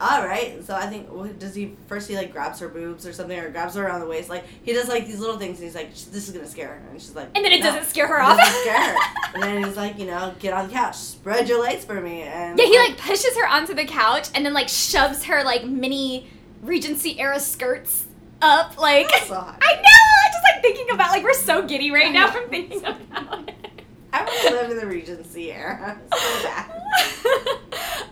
[0.00, 0.62] all right.
[0.64, 2.08] So I think what does he first?
[2.08, 4.28] He like grabs her boobs or something, or grabs her around the waist.
[4.28, 5.58] Like he does like these little things.
[5.58, 7.66] And he's like, this is gonna scare her, and she's like, And then it "No."
[7.72, 8.38] doesn't scare her It off.
[8.38, 8.96] doesn't scare her.
[9.34, 12.22] And then he's like, you know, get on the couch, spread your legs for me,
[12.22, 15.64] and Yeah, he like pushes her onto the couch and then like shoves her like
[15.64, 16.28] mini
[16.62, 18.06] Regency era skirts
[18.42, 18.78] up.
[18.78, 19.58] Like so hot.
[19.62, 19.80] I know.
[19.82, 23.54] I'm just like thinking about like we're so giddy right now from thinking about it.
[24.12, 26.70] I want to live in the Regency era so bad.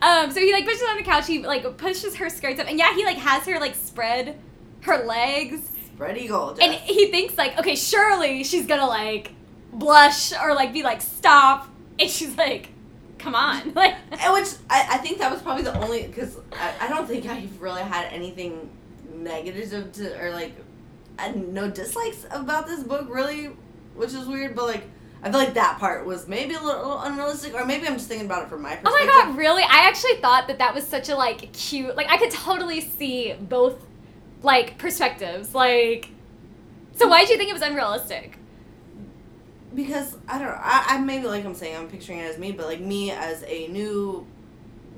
[0.05, 1.27] Um, so he like pushes on the couch.
[1.27, 4.39] He like pushes her skirts up, and yeah, he like has her like spread
[4.83, 6.57] her legs, Spread eagle.
[6.61, 9.33] and he thinks like, okay, surely she's gonna like
[9.73, 12.69] blush or like be like stop, and she's like,
[13.19, 13.95] come on, like.
[14.13, 17.07] And which I, I think that was probably probably the only because I, I don't
[17.07, 18.71] think I've really had anything
[19.15, 20.53] negative to or like
[21.19, 23.47] I no dislikes about this book really,
[23.95, 24.55] which is weird.
[24.55, 24.85] But like
[25.25, 28.27] I feel like that part was maybe a little unrealistic, or maybe I'm just thinking
[28.27, 29.09] about it from my Oh perspective.
[29.09, 29.63] my god, really?
[29.63, 31.97] I actually thought that that was such a like cute.
[31.97, 33.77] Like I could totally see both
[34.43, 35.55] like perspectives.
[35.55, 36.11] Like
[36.95, 38.39] So why did you think it was unrealistic?
[39.75, 40.59] because I don't know.
[40.61, 43.43] I, I maybe like I'm saying I'm picturing it as me, but like me as
[43.47, 44.27] a new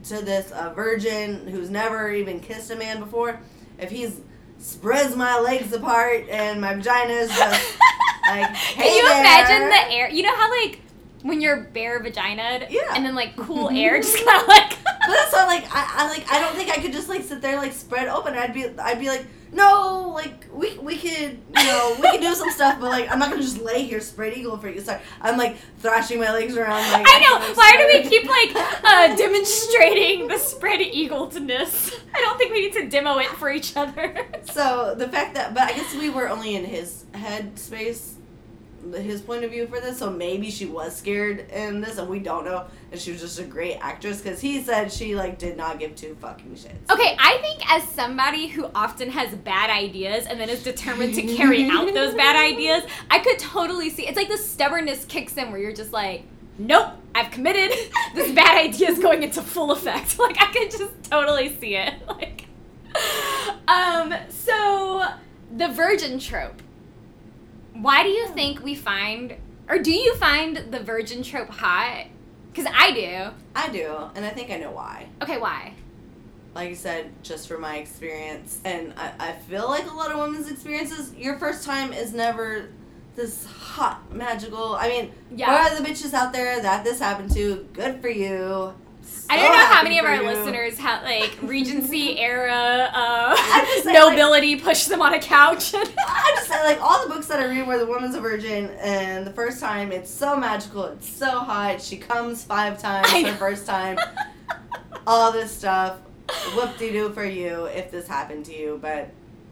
[0.04, 3.40] to this a virgin who's never even kissed a man before,
[3.78, 4.20] if he's
[4.58, 7.40] spreads my legs apart and my vagina is just
[8.28, 9.20] like, Can you there.
[9.20, 10.10] imagine the air?
[10.10, 10.80] You know how like
[11.22, 12.92] when you're bare vagina Yeah.
[12.94, 16.08] and then like cool air just kind of like But that's why, like, I, I
[16.08, 18.34] like, I don't think I could just like sit there like spread open.
[18.34, 22.34] I'd be, I'd be like, no, like we, we could, you know, we could do
[22.34, 24.80] some stuff, but like, I'm not gonna just lay here spread eagle for you.
[24.80, 26.82] Sorry, I'm like thrashing my legs around.
[26.92, 27.54] Like, I know.
[27.54, 31.98] Why do we keep like uh, demonstrating the spread eagledness?
[32.14, 34.26] I don't think we need to demo it for each other.
[34.44, 38.14] So the fact that, but I guess we were only in his head space,
[38.92, 39.98] his point of view for this.
[39.98, 42.66] So maybe she was scared in this, and we don't know.
[42.92, 45.94] And she was just a great actress because he said she like did not give
[45.96, 46.90] two fucking shits.
[46.90, 51.22] Okay, I think as somebody who often has bad ideas and then is determined to
[51.22, 55.50] carry out those bad ideas, I could totally see it's like the stubbornness kicks in
[55.50, 56.22] where you're just like,
[56.58, 57.76] nope, I've committed.
[58.14, 60.18] This bad idea is going into full effect.
[60.26, 61.94] Like I could just totally see it.
[62.08, 62.46] Like,
[63.68, 65.04] um, so
[65.54, 66.62] the virgin trope.
[67.80, 69.36] Why do you think we find,
[69.68, 72.06] or do you find the virgin trope hot?
[72.52, 73.30] Because I do.
[73.54, 75.08] I do, and I think I know why.
[75.22, 75.74] Okay, why?
[76.54, 80.18] like I said, just from my experience, and I, I feel like a lot of
[80.18, 82.70] women's experiences, your first time is never
[83.14, 84.74] this hot, magical.
[84.74, 85.52] I mean, Yeah.
[85.52, 87.68] what are the bitches out there that this happened to?
[87.74, 88.72] Good for you.
[89.28, 90.22] I don't know how many of our you.
[90.22, 93.36] listeners have like Regency era uh,
[93.82, 95.74] saying, like- nobility push them on a couch.
[95.74, 95.84] I'm
[96.36, 99.26] just say, like, all the books that I read where the woman's a virgin, and
[99.26, 103.26] the first time, it's so magical, it's so hot, she comes five times I her
[103.32, 103.34] know.
[103.34, 103.98] first time,
[105.06, 105.98] all this stuff.
[106.56, 109.10] Whoop de doo for you if this happened to you, but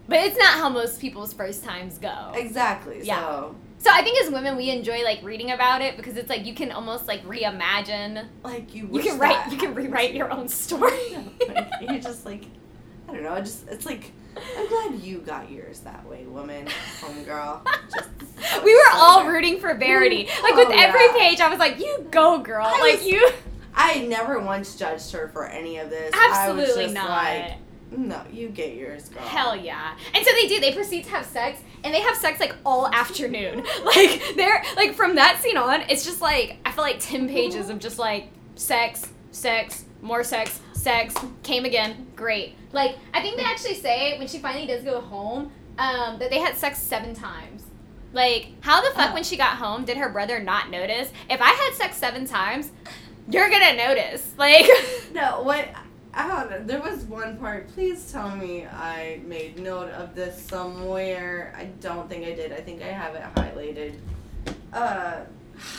[0.08, 2.32] but it's not how most people's first times go.
[2.34, 3.00] exactly.
[3.04, 3.20] Yeah.
[3.20, 6.46] So, So I think as women we enjoy like reading about it because it's like
[6.46, 8.26] you can almost like reimagine.
[8.42, 11.18] like, you You can write you can rewrite your own story.
[11.46, 12.44] Like, you're just like,
[13.06, 13.38] I don't know.
[13.40, 14.12] Just it's like
[14.56, 16.66] I'm glad you got yours that way, woman,
[17.00, 17.60] homegirl.
[17.94, 19.32] Just we were so all good.
[19.32, 20.28] rooting for Verity.
[20.42, 21.12] Like with Oh, every yeah.
[21.18, 23.30] page I was like, "You go, girl." I like was- you
[23.74, 26.10] I never once judged her for any of this.
[26.14, 27.10] I was Absolutely just not.
[27.10, 27.52] Like,
[27.96, 29.22] no, you get yours, girl.
[29.22, 29.94] Hell yeah.
[30.14, 30.58] And so they do.
[30.60, 33.62] They proceed to have sex, and they have sex like all afternoon.
[33.84, 37.68] Like they're like from that scene on, it's just like I feel like ten pages
[37.70, 41.14] of just like sex, sex, more sex, sex.
[41.42, 42.56] Came again, great.
[42.72, 46.38] Like I think they actually say when she finally does go home, um, that they
[46.40, 47.62] had sex seven times.
[48.12, 49.14] Like how the fuck Oh.
[49.14, 51.12] when she got home did her brother not notice?
[51.28, 52.70] If I had sex seven times,
[53.28, 54.32] you're gonna notice.
[54.38, 54.66] Like.
[55.14, 55.68] No, what?
[56.16, 56.62] I don't know.
[56.64, 57.68] There was one part.
[57.68, 61.52] Please tell me I made note of this somewhere.
[61.56, 62.52] I don't think I did.
[62.52, 63.96] I think I have it highlighted.
[64.72, 65.20] Uh,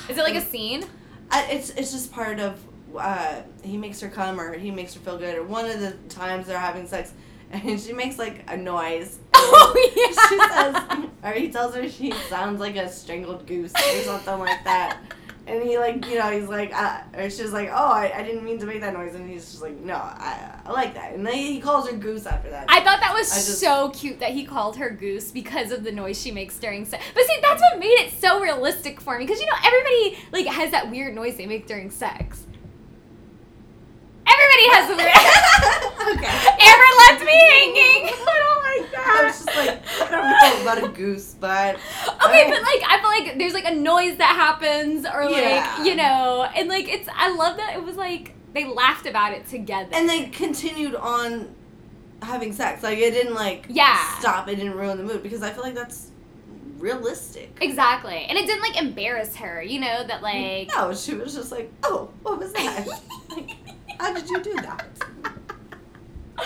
[0.10, 0.86] Is it like a scene?
[1.32, 2.60] I, it's it's just part of.
[2.98, 5.36] Uh, he makes her come or he makes her feel good.
[5.38, 7.13] Or one of the times they're having sex,
[7.52, 9.19] and she makes like a noise.
[9.48, 10.28] Oh yeah.
[10.28, 14.63] she says, or he tells her she sounds like a strangled goose or something like
[14.63, 14.98] that.
[15.47, 18.43] And he like, you know, he's like, uh, or she's like, oh, I, I didn't
[18.43, 19.13] mean to make that noise.
[19.13, 21.13] And he's just like, no, I, I like that.
[21.13, 22.65] And then he calls her goose after that.
[22.67, 25.91] I thought that was just- so cute that he called her Goose because of the
[25.91, 27.03] noise she makes during sex.
[27.13, 30.47] But see, that's what made it so realistic for me because you know everybody like
[30.47, 32.43] has that weird noise they make during sex.
[34.28, 36.18] Everybody has a weird.
[36.18, 36.36] okay.
[36.62, 38.10] Amber left me hanging.
[38.10, 39.22] I don't like that.
[39.22, 43.00] I was just like, I don't know about a goose, but Okay, but like I
[43.02, 45.84] feel like there's like a noise that happens or like Yeah.
[45.84, 49.46] you know, and like it's I love that it was like they laughed about it
[49.48, 49.90] together.
[49.94, 51.54] and they continued on
[52.22, 52.82] having sex.
[52.84, 53.98] Like it didn't like Yeah.
[54.20, 54.48] stop.
[54.48, 56.12] It didn't ruin the mood because I feel like that's
[56.80, 57.56] realistic.
[57.62, 60.68] exactly, and it didn't like embarrass her, you know that like.
[60.76, 62.86] No, she was just like, oh, what was that?
[63.30, 63.52] like,
[63.99, 64.86] how did you do that?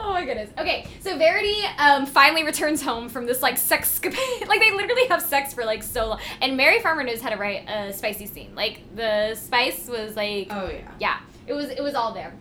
[0.00, 0.50] oh my goodness.
[0.58, 4.46] Okay, so Verity um, finally returns home from this like sexcapade.
[4.48, 6.20] like they literally have sex for like so long.
[6.40, 8.54] And Merry Farmer knows how to write a spicy scene.
[8.54, 10.90] Like the spice was like Oh yeah.
[10.98, 12.32] yeah, it was it was all there.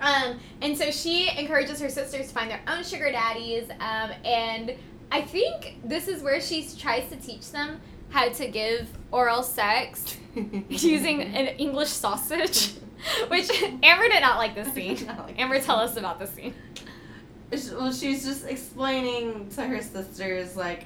[0.00, 3.68] Um, and so she encourages her sisters to find their own sugar daddies.
[3.80, 4.74] Um, and
[5.12, 10.16] I think this is where she tries to teach them how to give oral sex
[10.68, 12.72] using an English sausage.
[13.38, 13.48] Which
[13.82, 15.06] Amber did not like this scene.
[15.06, 16.54] like Amber, this tell us about this scene.
[17.72, 20.84] Well, she's just explaining to her sisters like,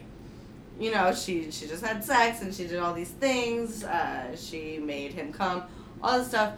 [0.81, 3.85] you know, she she just had sex and she did all these things.
[3.85, 5.63] Uh, she made him come,
[6.03, 6.55] all this stuff,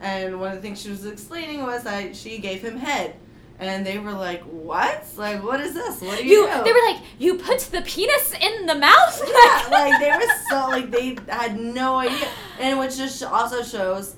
[0.00, 3.16] and one of the things she was explaining was that she gave him head,
[3.58, 5.04] and they were like, "What?
[5.16, 6.00] Like, what is this?
[6.02, 9.22] What do you?" You, do?" they were like, you put the penis in the mouth.
[9.26, 12.28] yeah, like they were so like they had no idea,
[12.60, 14.16] and which just also shows.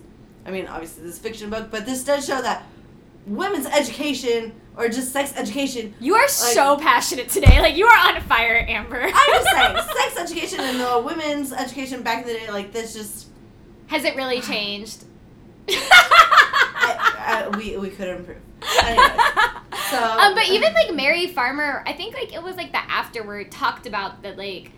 [0.49, 2.65] I mean, obviously this is a fiction book, but this does show that
[3.27, 5.95] women's education or just sex education.
[6.01, 7.61] You are so passionate today.
[7.61, 9.03] Like you are on fire, Amber.
[9.03, 12.95] I'm just saying, sex education and the women's education back in the day, like this
[12.95, 13.29] just
[13.89, 15.05] Has it really changed?
[15.69, 18.39] I, I, we we could improve.
[18.85, 19.07] Anyway,
[19.91, 23.53] so um, but even like Merry Farmer, I think like it was like the afterword
[23.53, 24.73] talked about that like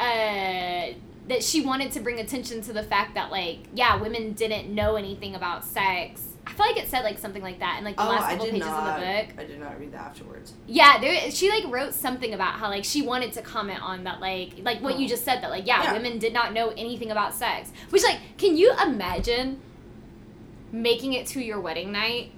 [0.00, 0.94] uh
[1.28, 4.96] that she wanted to bring attention to the fact that like yeah women didn't know
[4.96, 6.22] anything about sex.
[6.44, 8.46] I feel like it said like something like that in like the Oh, last couple
[8.46, 8.98] pages not.
[8.98, 9.38] of the book.
[9.38, 10.52] I did not read that afterwards.
[10.66, 14.20] Yeah, there, she like wrote something about how like she wanted to comment on that
[14.20, 15.08] like like what you Oh.
[15.08, 15.92] just said that like yeah, Yeah.
[15.92, 17.70] women did not know anything about sex.
[17.90, 19.60] Which like can you imagine
[20.72, 22.32] making it to your wedding night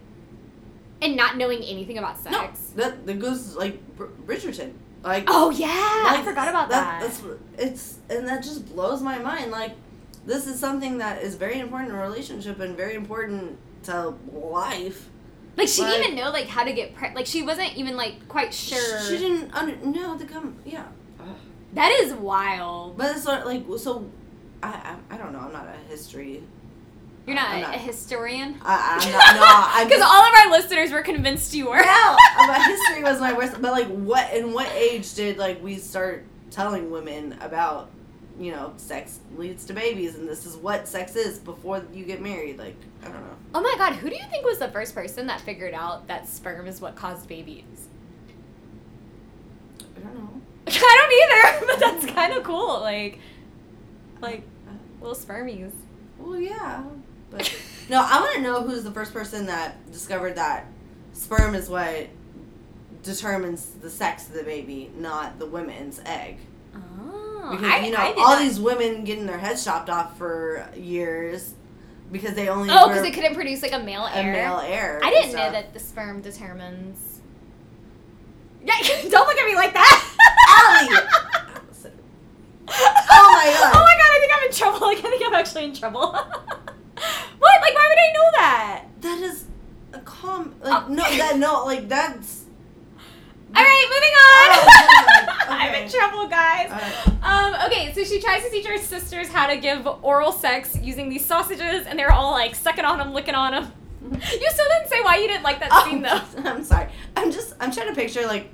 [1.00, 2.72] and not knowing anything about sex?
[2.76, 4.74] No, that that goes like Br- Bridgerton.
[5.04, 7.02] Like Oh yeah, I forgot about that.
[7.02, 7.22] That's
[7.58, 9.50] it's and that just blows my mind.
[9.50, 9.72] Like
[10.24, 15.10] this is something that is very important in a relationship and very important to life.
[15.58, 18.26] like she didn't even know like how to get pre- like she wasn't even like
[18.28, 19.00] quite sure.
[19.02, 20.56] She didn't under, know the come.
[20.64, 20.86] Yeah,
[21.20, 21.36] Ugh.
[21.74, 22.96] That is wild.
[22.96, 24.10] but it's like so.
[24.62, 25.40] I, I I don't know.
[25.40, 26.42] I'm not a history.
[27.26, 27.74] You're not, a, not.
[27.74, 28.56] a historian.
[28.62, 29.84] I, I'm not.
[29.84, 31.78] Because just- all of our listeners were convinced you were.
[31.78, 33.60] No, but history was my worst.
[33.62, 37.88] But like, what in what age did like we start telling women about,
[38.38, 42.20] you know, sex leads to babies, and this is what sex is before you get
[42.20, 42.58] married?
[42.58, 43.36] Like, I don't know.
[43.54, 46.28] Oh my god, who do you think was the first person that figured out that
[46.28, 47.64] sperm is what caused babies?
[49.96, 50.40] I don't know.
[50.66, 52.80] I don't either, but that's kind of cool.
[52.80, 53.18] Like,
[54.20, 54.42] like
[55.00, 55.72] little spermies.
[56.18, 56.82] Well, yeah,
[57.36, 57.54] but
[57.88, 60.66] no, I want to know who's the first person that discovered that
[61.12, 62.08] sperm is what
[63.02, 66.38] determines the sex of the baby, not the women's egg.
[66.74, 70.66] Oh, Because I, you know all not- these women getting their heads chopped off for
[70.76, 71.54] years
[72.10, 75.00] because they only Oh, because they couldn't produce like a male a male heir.
[75.02, 77.10] I didn't know that the sperm determines.
[78.66, 78.72] Yeah,
[79.10, 80.16] don't look at me like that.
[80.48, 81.06] Allie!
[82.66, 82.72] Oh
[83.34, 83.72] my God.
[83.74, 84.10] Oh my god!
[84.10, 84.86] I think I'm in trouble.
[84.86, 86.18] Like I think I'm actually in trouble.
[86.94, 87.60] What?
[87.62, 88.84] Like why would I know that?
[89.00, 89.44] That is
[89.92, 90.54] a calm.
[90.62, 90.88] Like Oh.
[90.88, 92.42] no, that no, like that's.
[93.56, 95.48] All right, moving Oh, on.
[95.60, 96.70] I'm in trouble, guys.
[96.72, 97.24] Alright.
[97.24, 101.08] Um, okay, so she tries to teach her sisters how to give oral sex using
[101.08, 103.72] these sausages, and they're all like sucking on them, licking on them.
[104.12, 106.20] You still didn't say why you didn't like that Oh, scene, though.
[106.50, 106.88] I'm sorry.
[107.16, 107.54] I'm just.
[107.60, 108.50] I'm trying to picture like.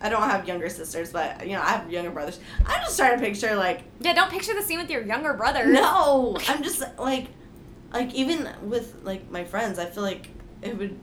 [0.00, 2.38] I don't have younger sisters, but you know I have younger brothers.
[2.64, 5.66] I'm just trying to picture like Yeah, don't picture the scene with your younger brother.
[5.66, 6.36] no.
[6.48, 7.26] I'm just like,
[7.92, 10.28] like even with like my friends, I feel like
[10.62, 10.98] it would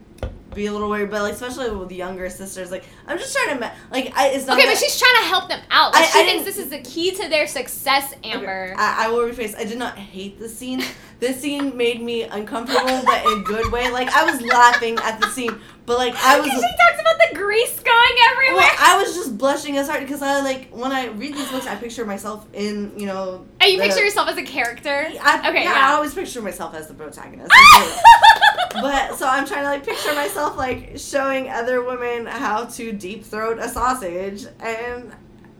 [0.54, 3.60] be a little weird, but like especially with younger sisters, like I'm just trying to
[3.60, 4.28] ma- like I.
[4.28, 5.92] It's not Okay, that- but she's trying to help them out.
[5.92, 8.70] Like, I- she I thinks this is the key to their success, Amber.
[8.72, 9.56] Okay, I, I will rephrase.
[9.56, 10.82] I did not hate the scene.
[11.18, 13.90] This scene made me uncomfortable, but in a good way.
[13.90, 16.50] Like I was laughing at the scene, but like I was.
[16.50, 18.56] She talks about the grease going everywhere.
[18.62, 21.66] Well, I was just blushing as hard because I like when I read these books,
[21.66, 23.46] I picture myself in you know.
[23.60, 25.08] and you the- picture yourself as a character.
[25.22, 25.88] I, okay, yeah, yeah.
[25.90, 27.50] I always picture myself as the protagonist.
[28.74, 33.24] but so I'm trying to like picture myself like showing other women how to deep
[33.24, 35.12] throat a sausage, and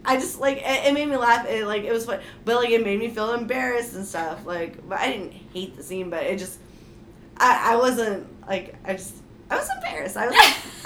[0.07, 1.47] I just like it, it made me laugh.
[1.47, 4.47] It like it was fun, but like it made me feel embarrassed and stuff.
[4.47, 6.59] Like, but I didn't hate the scene, but it just
[7.37, 9.15] I I wasn't like I just
[9.51, 10.17] I was embarrassed.
[10.17, 10.37] I was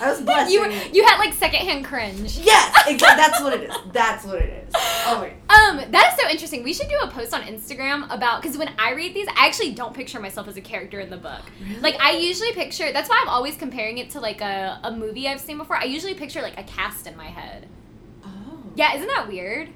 [0.00, 0.52] I was blushing.
[0.52, 2.38] you, you had like secondhand cringe.
[2.38, 3.16] yes, exactly.
[3.22, 3.76] That's what it is.
[3.92, 4.74] That's what it is.
[5.06, 5.30] Oh my.
[5.54, 6.62] Um, that is so interesting.
[6.62, 9.72] We should do a post on Instagram about because when I read these, I actually
[9.72, 11.42] don't picture myself as a character in the book.
[11.80, 12.92] Like I usually picture.
[12.92, 15.76] That's why I'm always comparing it to like a, a movie I've seen before.
[15.76, 17.66] I usually picture like a cast in my head.
[18.74, 19.68] Yeah, isn't that weird?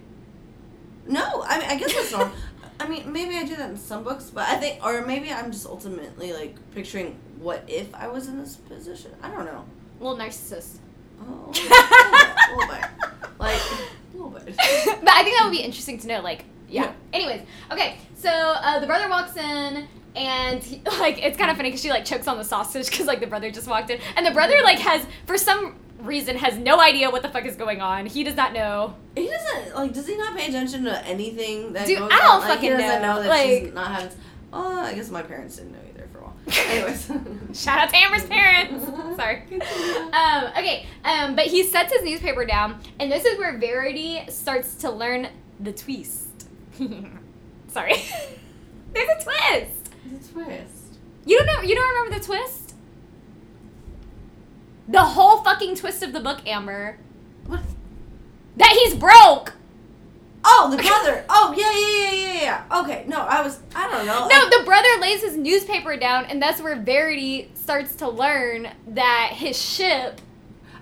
[1.07, 2.35] No, I mean I guess that's normal.
[2.81, 5.53] I mean maybe I do that in some books, but I think or maybe I'm
[5.53, 9.13] just ultimately like picturing what if I was in this position.
[9.23, 9.65] I don't know.
[10.01, 10.79] Little narcissist.
[11.21, 12.85] Oh, little bit, a little bit.
[13.39, 14.45] like a little bit.
[14.57, 16.21] but I think that would be interesting to know.
[16.21, 16.85] Like, yeah.
[16.85, 16.93] Yeah.
[17.13, 17.99] Anyways, okay.
[18.17, 21.91] So uh, the brother walks in, and he, like it's kind of funny because she
[21.91, 24.61] like chokes on the sausage because like the brother just walked in, and the brother
[24.63, 28.07] like has for some reason has no idea what the fuck is going on.
[28.07, 28.95] He does not know.
[29.17, 29.93] He doesn't like.
[29.93, 32.41] Does he not pay attention to anything that Dude, goes I don't on?
[32.41, 34.19] Like, fucking he doesn't know, know, that like- she's not having.
[34.53, 36.35] Oh, I guess my parents didn't know either for a while.
[36.71, 37.61] Anyways.
[37.61, 38.87] Shout out to Amber's parents.
[39.17, 39.43] Sorry.
[40.13, 44.77] Um, okay, um, but he sets his newspaper down, and this is where Verity starts
[44.77, 46.49] to learn the twist.
[47.69, 47.95] Sorry.
[48.93, 49.91] There's a twist.
[50.13, 50.99] The twist.
[51.27, 51.63] You don't know?
[51.63, 52.64] You don't remember the twist?
[54.89, 56.99] The whole fucking twist of the book, Amber.
[57.47, 57.61] What?
[58.57, 59.55] That he's broke.
[60.47, 61.25] Oh, the brother.
[61.31, 62.81] Oh, yeah, yeah, yeah, yeah, yeah.
[62.83, 64.29] Okay, no, I was, I don't know.
[64.29, 69.31] No, the brother lays his newspaper down, and that's where Verity starts to learn that
[69.33, 70.21] his ship.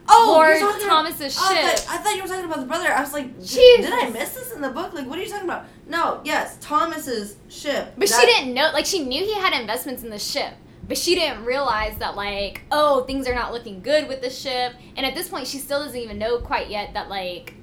[0.08, 2.88] oh, Lord talking Thomas's oh, I thought, I thought you were talking about the brother.
[2.88, 4.94] I was like, did, did I miss this in the book?
[4.94, 5.66] Like, what are you talking about?
[5.86, 7.92] No, yes, Thomas's ship.
[7.96, 10.54] But That- she didn't know, like, she knew he had investments in the ship,
[10.92, 14.74] but she didn't realize that, like, oh, things are not looking good with the ship.
[14.94, 17.54] And at this point, she still doesn't even know quite yet that, like,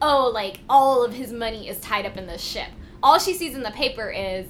[0.00, 2.68] oh, like, all of his money is tied up in this ship.
[3.02, 4.46] All she sees in the paper is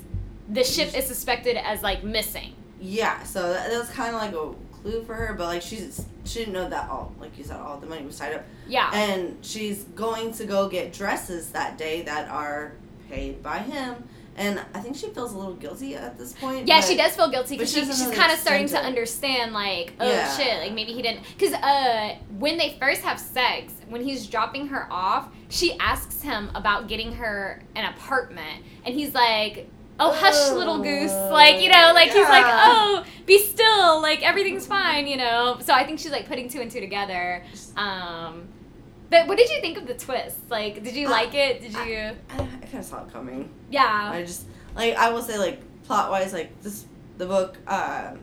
[0.51, 2.53] the ship is suspected as, like, missing.
[2.79, 6.05] Yeah, so that, that was kind of like a clue for her, but like she's
[6.25, 8.91] she didn't know that all like you said all the money was tied up, Yeah.
[8.93, 12.73] and she's going to go get dresses that day that are
[13.11, 14.05] paid by him,
[14.41, 16.67] and I think she feels a little guilty at this point.
[16.67, 18.81] Yeah, but- she does feel guilty because she she, she's kind of starting to extent
[18.81, 18.89] of it.
[18.89, 20.37] understand, like, oh Yeah.
[20.37, 21.23] shit, like maybe he didn't.
[21.39, 26.51] Because uh, when they first have sex, when he's dropping her off, she asks him
[26.55, 31.93] about getting her an apartment, and he's like, oh hush, little goose, like you know,
[31.95, 35.59] like he's like, oh, be still, like everything's fine, you know.
[35.61, 37.45] So I think she's like putting two and two together.
[37.77, 38.49] Um,
[39.11, 40.39] but what did you think of the twist?
[40.49, 41.61] Like, did you Uh, like it?
[41.63, 41.97] Did you?
[42.31, 43.51] I, I kind of saw it coming.
[43.71, 44.11] Yeah.
[44.13, 46.87] I just like I will say like plot wise like this
[47.19, 48.19] the book um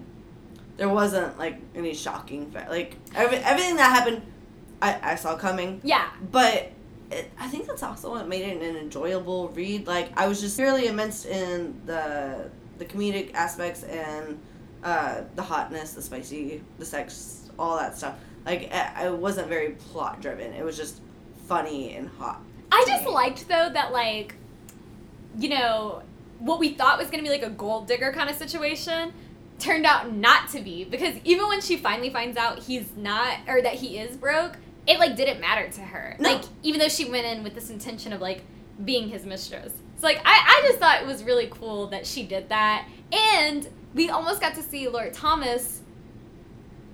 [0.78, 4.21] there wasn't like any shocking fa- like every, everything that happened
[4.82, 6.08] I, I saw coming Yeah.
[6.32, 6.71] but
[7.12, 10.58] it, I think that's also what made it an enjoyable read like I was just
[10.60, 14.39] really immersed in the the comedic aspects and
[14.84, 18.15] uh, the hotness the spicy the sex all that stuff
[18.47, 21.01] like I, wasn't very plot driven it was just
[21.47, 23.12] funny and hot I just me.
[23.12, 24.36] liked though that like,
[25.38, 26.03] you know,
[26.39, 29.13] what we thought was gonna be like a gold digger kind of situation
[29.60, 33.62] turned out not to be because even when she finally finds out he's not or
[33.62, 36.15] that he is broke, it like didn't matter to her.
[36.19, 36.33] No.
[36.33, 38.43] Like even though she went in with this intention of like
[38.83, 39.73] being his mistress.
[39.97, 42.88] So like I, I just thought it was really cool that she did that.
[43.12, 45.81] And we almost got to see Lord Thomas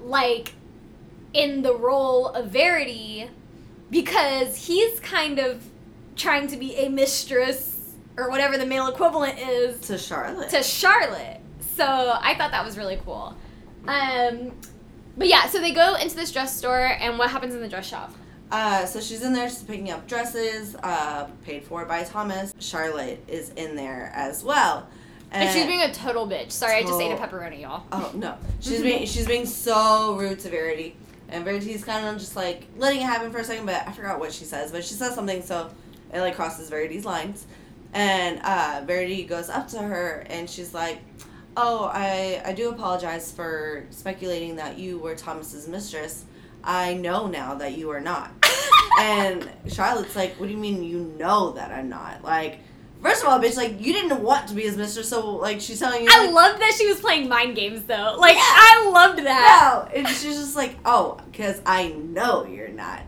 [0.01, 0.53] like
[1.33, 3.29] in the role of Verity
[3.89, 5.63] because he's kind of
[6.15, 11.39] trying to be a mistress or whatever the male equivalent is to Charlotte to Charlotte.
[11.75, 13.35] So I thought that was really cool.
[13.87, 14.51] Um,
[15.17, 17.87] but yeah, so they go into this dress store, and what happens in the dress
[17.87, 18.13] shop?
[18.51, 22.53] Uh, so she's in there, she's picking up dresses, uh, paid for by Thomas.
[22.59, 24.87] Charlotte is in there as well.
[25.31, 26.51] And she's being a total bitch.
[26.51, 27.83] Sorry, I just ate a pepperoni, y'all.
[27.91, 28.37] Oh no.
[28.59, 30.95] She's being she's being so rude to Verity.
[31.33, 34.19] And Verity's kind of just like letting it happen for a second, but I forgot
[34.19, 34.71] what she says.
[34.71, 35.71] But she says something so
[36.13, 37.47] it like crosses Verity's lines.
[37.93, 41.01] And uh, Verity goes up to her and she's like,
[41.57, 46.25] Oh, I, I do apologize for speculating that you were Thomas's mistress.
[46.63, 48.31] I know now that you are not.
[48.99, 52.23] and Charlotte's like, What do you mean you know that I'm not?
[52.23, 52.59] Like,
[53.03, 55.77] first of all, bitch, like you didn't want to be his mistress, so like she's
[55.79, 58.15] telling you I like, loved that she was playing mind games, though.
[58.19, 58.41] Like, Yeah.
[58.43, 59.85] I loved that.
[59.91, 63.01] no, and she's just like, oh, because I know you're not.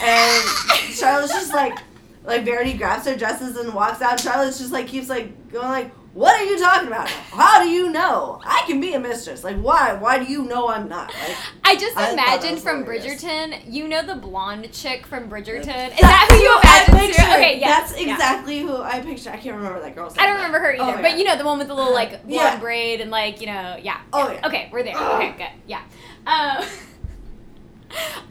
[0.00, 0.42] And
[0.94, 1.78] Charlotte's just like,
[2.24, 4.18] like Verity grabs her dresses and walks out.
[4.20, 7.08] Charlotte's just like keeps like going like, what are you talking about?
[7.08, 9.42] How do you know I can be a mistress?
[9.42, 9.94] Like, why?
[9.94, 11.08] Why do you know I'm not?
[11.14, 13.22] Like, I just I from hilarious.
[13.24, 15.90] Bridgerton, you know the blonde chick from Bridgerton?
[15.92, 17.14] Is that who you I imagined?
[17.14, 17.22] too?
[17.32, 17.68] Okay, yeah.
[17.68, 18.12] That's yeah.
[18.12, 19.30] exactly who I picture.
[19.30, 20.24] I can't remember that girl's name.
[20.24, 21.10] I don't remember her Oh, either, yeah.
[21.10, 22.60] but you know the one with the little like blonde Yeah.
[22.60, 24.02] braid and like you know yeah.
[24.12, 24.34] Oh, yeah.
[24.34, 24.46] yeah.
[24.48, 24.96] Okay, we're there.
[25.12, 25.48] Okay, good.
[25.66, 25.82] Yeah.
[26.26, 26.64] Um,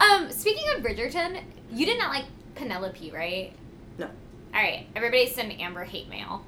[0.00, 1.42] um, speaking of Bridgerton,
[1.72, 3.52] you did not like Penelope, right?
[3.98, 4.06] No.
[4.06, 6.44] All right, everybody send Amber hate mail.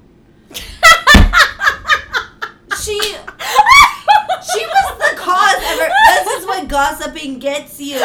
[2.81, 5.91] She she was the cause ever.
[6.07, 7.97] This is what gossiping gets you.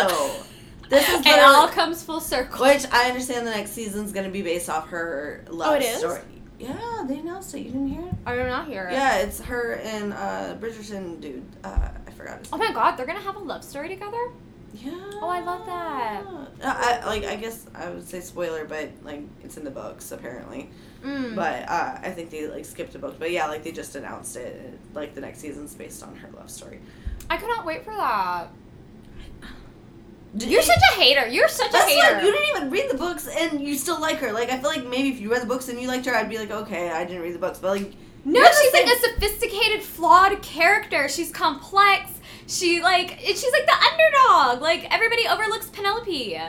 [0.89, 2.65] This is It all comes full circle.
[2.65, 5.99] Which I understand the next season's gonna be based off her love Oh, it is?
[5.99, 6.21] story.
[6.59, 7.61] Yeah, they announced it.
[7.61, 8.15] You didn't hear it?
[8.27, 8.93] I did not hear it.
[8.93, 11.45] Yeah, it's her and uh, Bridgerton dude.
[11.65, 14.31] Uh, I forgot his Oh my god, they're gonna have a love story together?
[14.73, 14.93] Yeah.
[15.21, 16.23] Oh, I love that.
[16.27, 20.13] Uh, I, like I guess I would say spoiler, but like it's in the books
[20.13, 20.71] apparently.
[21.05, 21.35] Mm.
[21.35, 23.17] But uh, I think they like skipped a book.
[23.19, 24.79] But yeah, like they just announced it.
[24.95, 26.81] Like the next season's based on her love story.
[27.29, 28.49] I cannot wait for that.
[30.37, 31.27] Did- You're such a hater.
[31.27, 32.15] You're such a hater.
[32.15, 34.33] like you didn't even read the books and you still like her.
[34.33, 36.29] Like I feel like maybe if you read the books and you liked her, I'd
[36.29, 37.93] be like, okay, I didn't read the books, but like
[38.25, 41.09] No, she's like a sophisticated, flawed character.
[41.09, 42.11] She's complex.
[42.51, 44.61] She like she's like the underdog.
[44.61, 46.41] Like everybody overlooks Penelope.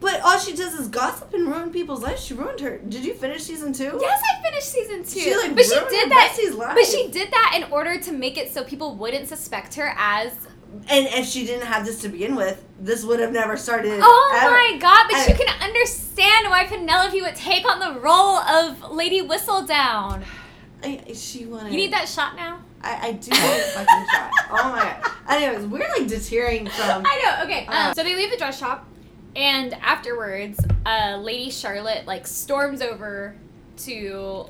[0.00, 2.22] But all she does is gossip and ruin people's lives.
[2.22, 2.76] She ruined her.
[2.76, 3.98] Did you finish season two?
[3.98, 5.20] Yes, I finished season two.
[5.20, 6.74] She, like, but she did that.
[6.74, 10.32] But she did that in order to make it so people wouldn't suspect her as.
[10.90, 14.00] And if she didn't have this to begin with, this would have never started.
[14.02, 14.50] Oh ever.
[14.50, 15.06] my god!
[15.08, 20.24] But I- you can understand why Penelope would take on the role of Lady Whistledown.
[20.82, 21.72] I, she wanted.
[21.72, 22.58] You need that shot now.
[22.84, 24.30] I, I do need a fucking shot.
[24.50, 25.12] Oh my god.
[25.28, 27.02] Anyways, we're like deterring from.
[27.06, 27.44] I know.
[27.44, 27.66] Okay.
[27.66, 28.86] Uh, Um, so they leave the dress shop,
[29.34, 33.34] and afterwards, uh, Lady Charlotte like storms over
[33.78, 34.46] to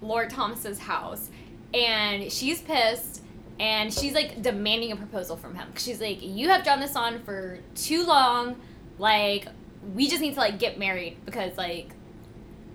[0.00, 1.28] Lord Thomas's house,
[1.72, 3.22] and she's pissed,
[3.60, 5.68] and she's like demanding a proposal from him.
[5.76, 8.56] She's like, "You have done this on for too long.
[8.98, 9.46] Like,
[9.94, 11.90] we just need to like get married because like,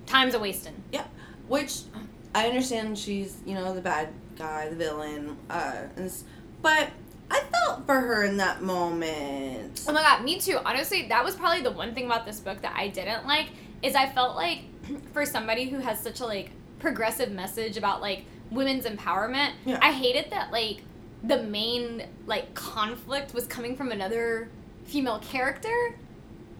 [0.05, 1.05] time's a wasting." Yeah,
[1.47, 1.81] which
[2.35, 6.11] I understand she's you know the bad guy, the villain, uh, and
[6.63, 6.89] but
[7.29, 9.83] I felt for her in that moment.
[9.87, 10.57] Oh my god, me too.
[10.65, 13.49] Honestly, that was probably the one thing about this book that I didn't like
[13.83, 14.61] is I felt like
[15.13, 19.77] for somebody who has such a like progressive message about like women's empowerment, Yeah.
[19.81, 20.81] I hated that like
[21.23, 24.49] the main like conflict was coming from another
[24.85, 25.95] female character.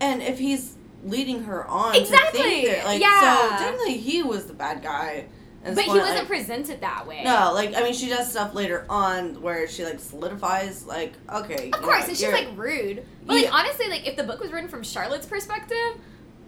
[0.02, 3.58] And if he's leading her on Exactly, to think that, like, yeah.
[3.58, 5.26] so technically he was the bad guy.
[5.64, 7.24] This But he wasn't like- presented that way.
[7.24, 11.70] No, like I mean, she does stuff later on where she like solidifies, like okay,
[11.72, 13.06] Of course, yeah, and she's like rude.
[13.26, 13.52] But like Yeah.
[13.52, 15.96] honestly, like if the book was written from Charlotte's perspective,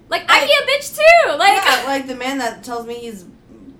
[0.10, 1.38] like I'd be a bitch too.
[1.38, 3.26] Like yeah, like the man that tells me he's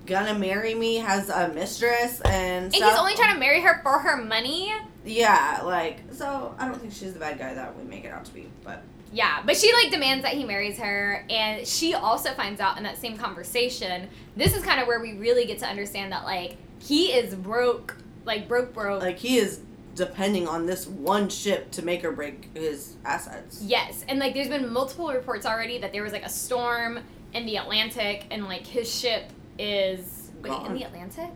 [0.04, 2.90] gonna marry me has a mistress and and stuff.
[2.90, 4.72] he's only trying to marry her for her money.
[5.04, 6.54] Yeah, like so.
[6.58, 8.82] I don't think she's the bad guy that we make it out to be, but
[9.12, 12.82] Yeah, but she like demands that he marries her, and she also finds out in
[12.84, 14.08] that same conversation.
[14.36, 17.96] This is kind of where we really get to understand that like he is broke,
[18.24, 19.02] like broke, broke.
[19.02, 19.60] like he is
[19.94, 23.60] depending on this one ship to make or break his assets.
[23.62, 26.98] yes, and like there's been multiple reports already that there was like a storm
[27.34, 31.30] in the Atlantic, and like his ship is wait in the Atlantic.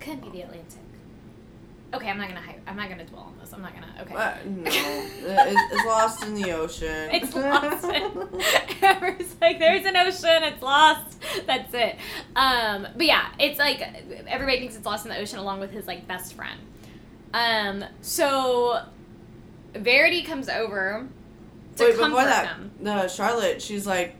[0.00, 0.83] Couldn't be the Atlantic.
[1.94, 2.60] Okay, I'm not gonna hype.
[2.66, 3.52] I'm not gonna dwell on this.
[3.52, 3.86] I'm not gonna.
[4.02, 4.14] Okay.
[4.14, 7.10] But no, it's, it's lost in the ocean.
[7.12, 7.86] It's lost.
[7.88, 11.16] it's like there's an ocean, it's lost.
[11.46, 11.96] That's it.
[12.34, 13.80] Um, but yeah, it's like
[14.26, 16.58] everybody thinks it's lost in the ocean along with his like best friend.
[17.32, 18.82] Um, so
[19.74, 21.06] Verity comes over
[21.76, 22.70] to Wait, comfort before that, him.
[22.80, 24.14] the Charlotte, she's like,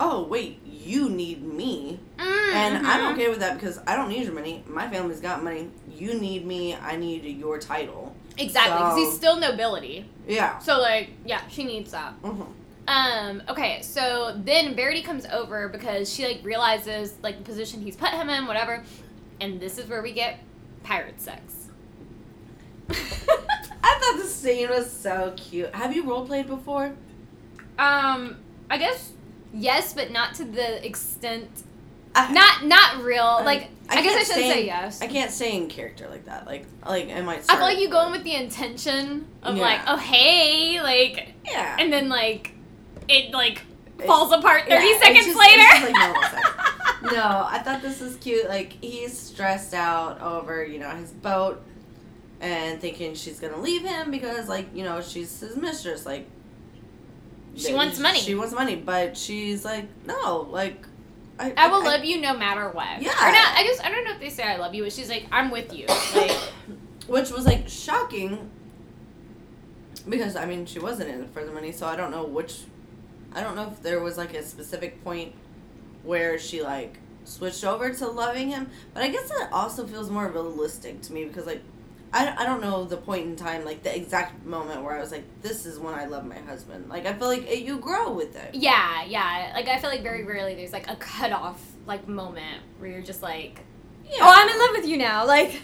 [0.00, 3.12] "Oh wait, you need me." Mm, And I'm mhm.
[3.14, 4.64] okay with that because I don't need your money.
[4.66, 5.70] My family's got money.
[5.98, 6.74] You need me.
[6.74, 8.14] I need your title.
[8.36, 10.06] Exactly, because So- he's still nobility.
[10.26, 10.58] Yeah.
[10.58, 12.12] So like, yeah, she needs that.
[12.22, 12.42] hmm
[12.86, 17.96] Um, okay, so then Verity comes over because she like realizes like the position he's
[17.96, 18.84] put him in, whatever.
[19.40, 20.38] And this is where we get
[20.84, 21.66] pirate sex.
[22.90, 22.94] I
[24.00, 25.74] thought the scene was so cute.
[25.74, 26.92] Have you role played before?
[27.78, 28.36] um,
[28.70, 29.12] I guess
[29.54, 31.48] yes, but not to the extent
[32.18, 33.42] I, not not real.
[33.44, 35.00] Like I, guess I shouldn't stay say yes.
[35.00, 36.46] I can't stay in character like that.
[36.46, 37.44] Like, like I might.
[37.48, 39.62] I feel like you go in with the intention of Yeah.
[39.62, 41.76] like, oh hey, like, Yeah.
[41.78, 42.52] and then like
[43.08, 43.62] it like
[43.98, 45.92] It- falls apart yeah, thirty it's seconds just- later.
[45.92, 46.48] like sex.
[47.12, 48.48] no, I thought this was cute.
[48.48, 51.62] Like he's stressed out over you know his boat,
[52.40, 56.04] and thinking she's gonna leave him because like you know she's his mistress.
[56.04, 56.26] Like
[57.56, 58.20] She wants money.
[58.20, 60.84] She wants money, but she's like no, like
[61.38, 63.00] I, I will love you no matter what.
[63.00, 63.10] Yeah.
[63.10, 63.56] Or not.
[63.56, 65.50] I just I don't know if they say I love you, but she's like I'm
[65.50, 65.86] with you.
[66.14, 66.30] Like
[67.06, 68.50] which was like shocking
[70.08, 72.60] because I mean she wasn't in it for the money, so I don't know which.
[73.34, 75.34] I don't know if there was like a specific point
[76.02, 80.28] where she like switched over to loving him, but I guess that also feels more
[80.28, 81.62] realistic to me because like
[82.12, 85.12] I, I don't know the point in time like the exact moment where I was
[85.12, 86.88] like this is when I love my husband.
[86.88, 88.54] Like I feel like it, you grow with it.
[88.54, 89.52] yeah, yeah.
[89.54, 93.22] Like I feel like very rarely there's like a cutoff like moment where you're just
[93.22, 93.60] like,
[94.06, 94.18] Yeah.
[94.22, 95.26] oh, I'm in love with you now.
[95.26, 95.60] Like,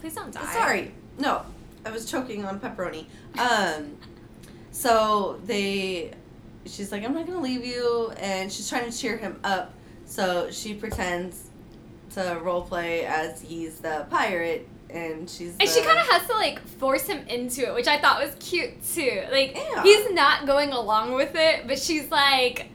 [0.00, 0.52] please don't die.
[0.52, 0.94] Sorry.
[1.18, 1.42] No,
[1.84, 3.06] I was choking on pepperoni.
[3.38, 3.96] Um,
[4.70, 6.12] so they,
[6.66, 9.74] she's like, I'm not gonna leave you, and she's trying to cheer him up.
[10.06, 11.49] So she pretends
[12.14, 15.54] to role play as he's the pirate, and she's.
[15.60, 18.34] And she kind of has to like force him into it, which I thought was
[18.40, 19.22] cute too.
[19.30, 19.82] Like Yeah.
[19.82, 22.66] he's not going along with it, but she's like,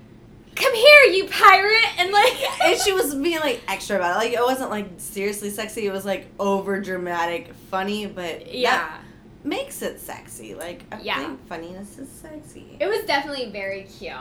[0.55, 2.33] "Come here, you pirate!" And like,
[2.63, 4.25] And she was being like extra about it.
[4.25, 5.85] Like it wasn't like seriously sexy.
[5.85, 8.97] It was like over dramatic, funny, but yeah,
[9.43, 10.55] makes it sexy.
[10.55, 11.17] Like I Yeah.
[11.19, 12.77] think funniness is sexy.
[12.79, 14.13] it was definitely very cute.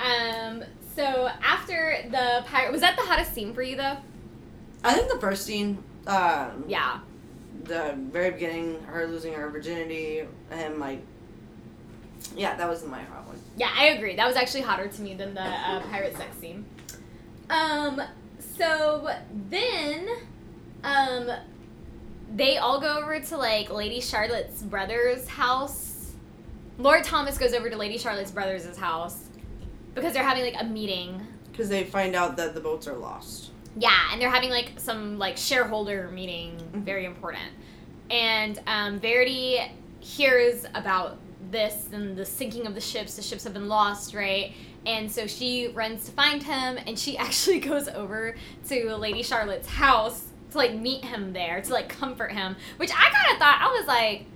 [0.00, 0.62] Um,
[0.96, 3.96] so after the pirate, was that the hottest scene for you though?
[4.84, 6.98] I think the first scene, um, Yeah.
[7.64, 11.02] the very beginning, her losing her virginity, him like,
[12.36, 13.38] yeah, that was my hot one.
[13.56, 14.14] Yeah, I agree.
[14.16, 16.64] That was actually hotter to me than the uh, pirate sex scene.
[17.50, 18.00] Um,
[18.58, 19.08] so
[19.50, 20.08] then,
[20.82, 21.30] um,
[22.34, 26.12] they all go over to like Lady Charlotte's brother's house.
[26.78, 29.24] Lord Thomas goes over to Lady Charlotte's brother's house
[29.94, 31.24] because they're having like a meeting.
[31.52, 33.50] Because they find out that the boats are lost.
[33.76, 37.50] Yeah, and they're having like some like shareholder meeting, very important.
[38.10, 39.60] And um, Verity
[40.00, 41.18] hears about
[41.50, 43.16] this and the sinking of the ships.
[43.16, 44.52] The ships have been lost, right?
[44.86, 48.36] And so she runs to find him, and she actually goes over
[48.68, 52.54] to Lady Charlotte's house to like meet him there to like comfort him.
[52.76, 54.26] Which I kind of thought I was like,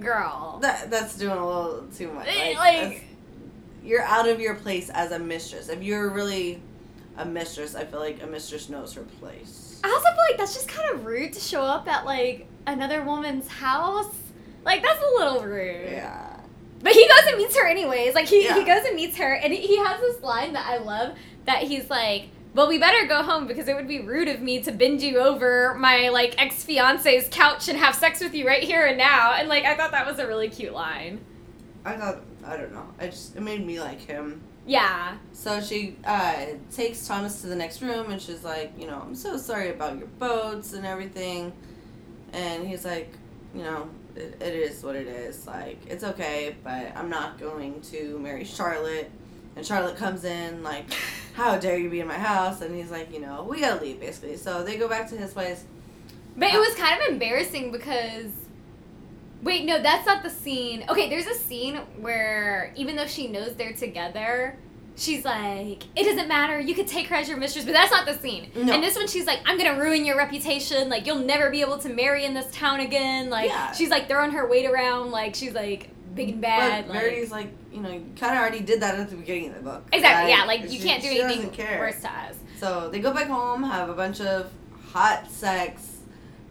[0.00, 2.28] girl, That that's doing a little too much.
[2.28, 3.04] Eh, Like, like-
[3.84, 5.68] you're out of your place as a mistress.
[5.68, 6.62] If you're really
[7.16, 9.80] a mistress, I feel like a mistress knows her place.
[9.84, 13.02] I also feel like that's just kind of rude to show up at like another
[13.02, 14.14] woman's house.
[14.64, 15.90] Like that's a little rude.
[15.90, 16.40] Yeah.
[16.82, 18.14] But he goes and meets her anyways.
[18.14, 20.78] Like he, he goes and meets her, and he- he has this line that I
[20.78, 24.40] love that he's like, "Well, we better go home because it would be rude of
[24.40, 28.46] me to bend you over my like ex fiance's couch and have sex with you
[28.46, 31.20] right here and now." And like I thought that was a really cute line.
[31.84, 32.86] I thought I don't know.
[32.98, 34.42] I just it made me like him.
[34.66, 35.16] Yeah.
[35.32, 39.14] So she uh, takes Thomas to the next room and she's like, you know, I'm
[39.14, 41.52] so sorry about your boats and everything.
[42.32, 43.12] And he's like,
[43.54, 45.46] you know, it, it is what it is.
[45.46, 49.10] Like, it's okay, but I'm not going to marry Charlotte.
[49.56, 50.92] And Charlotte comes in, like,
[51.34, 52.60] how dare you be in my house?
[52.60, 54.36] And he's like, you know, we gotta leave, basically.
[54.36, 55.64] So they go back to his place.
[56.36, 58.32] But it was kind of embarrassing because.
[59.44, 60.84] Wait, no, that's not the scene.
[60.88, 64.58] Okay, there's a scene where even though she knows they're together,
[64.96, 68.06] she's like, it doesn't matter, you could take her as your mistress, but that's not
[68.06, 68.50] the scene.
[68.54, 68.72] No.
[68.72, 71.76] And this one, she's like, I'm gonna ruin your reputation, like, you'll never be able
[71.78, 73.28] to marry in this town again.
[73.28, 73.72] Like, Yeah.
[73.72, 76.86] she's like throwing her weight around, like, she's like big and bad.
[76.86, 79.50] but like- Verity's like, you know, you kind of already did that at the beginning
[79.50, 79.84] of the book.
[79.92, 80.38] exactly, right?
[80.38, 82.36] yeah, like, you She- can't do anything worse to us.
[82.60, 84.50] So they go back home, have a bunch of
[84.92, 85.88] hot sex,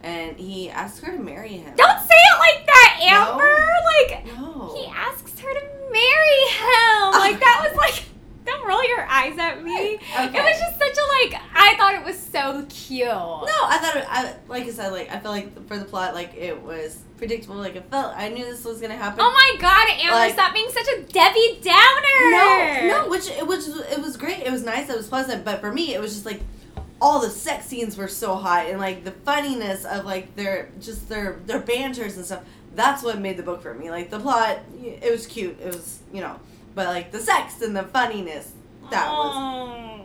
[0.04, 1.72] and he asks her to marry him.
[1.76, 3.32] Don't say it like that, No.
[3.32, 3.66] Amber!
[3.98, 4.74] Like, No.
[4.76, 7.12] He asks her to marry him.
[7.12, 8.04] Like that was like
[8.46, 9.94] don't roll your eyes at me.
[9.94, 10.00] It
[10.32, 13.06] was just such a like I thought it was so cute.
[13.08, 16.14] No, I thought it, I like I said, like I felt like for the plot,
[16.14, 17.56] like it was predictable.
[17.56, 19.20] Like it felt, I knew this was gonna happen.
[19.22, 22.88] Oh my god, Amber, Like- stop being such a Debbie Downer.
[22.88, 24.40] No, no, which it was it was great.
[24.40, 24.90] It was nice.
[24.90, 25.44] It was pleasant.
[25.44, 26.40] But for me, it was just like
[27.00, 31.08] all the sex scenes were so hot and like the funniness of like their just
[31.08, 32.44] their their banters and stuff.
[32.74, 33.90] That's what made the book for me.
[33.90, 35.58] Like the plot, it was cute.
[35.60, 36.38] It was you know,
[36.74, 38.52] but like the sex and the funniness,
[38.90, 39.32] that was.
[39.34, 40.00] Oh.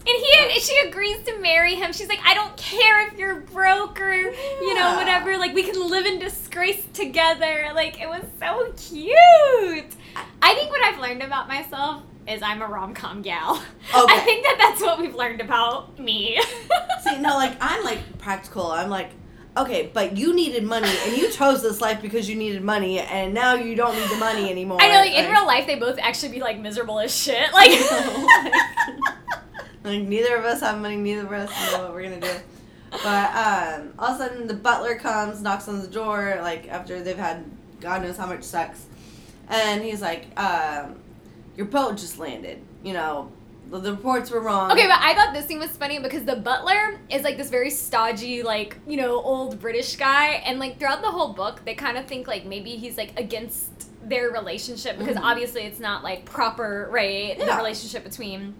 [0.00, 1.92] And he and she agrees to marry him.
[1.92, 5.36] She's like, I don't care if you're broke or you know whatever.
[5.36, 7.70] Like we can live in disgrace together.
[7.74, 9.94] Like it was so cute.
[10.40, 13.56] I think what I've learned about myself is I'm a rom com gal.
[13.56, 14.14] Okay.
[14.14, 16.40] I think that that's what we've learned about me.
[17.02, 18.70] See, no, like I'm like practical.
[18.70, 19.10] I'm like,
[19.56, 23.34] okay, but you needed money and you chose this life because you needed money, and
[23.34, 24.78] now you don't need the money anymore.
[24.80, 27.50] I know, like in real life, they both actually be like miserable as shit.
[27.60, 27.72] Like,
[29.84, 32.32] like neither of us have money, neither of us know what we're gonna do.
[32.90, 37.02] But um, all of a sudden, the butler comes, knocks on the door, like after
[37.02, 37.44] they've had
[37.80, 38.86] God knows how much sex,
[39.48, 40.96] and he's like, um,
[41.60, 42.58] "Your boat just landed.
[42.82, 43.30] You know,
[43.70, 46.36] the, the reports were wrong." okay, but I thought this scene was funny because the
[46.36, 51.02] butler is like this very stodgy, like you know, old British guy, and like throughout
[51.02, 53.68] the whole book, they kind of think like maybe he's like against
[54.08, 55.22] their relationship because Mhm.
[55.30, 57.38] obviously it's not like proper, right?
[57.38, 58.54] The relationship between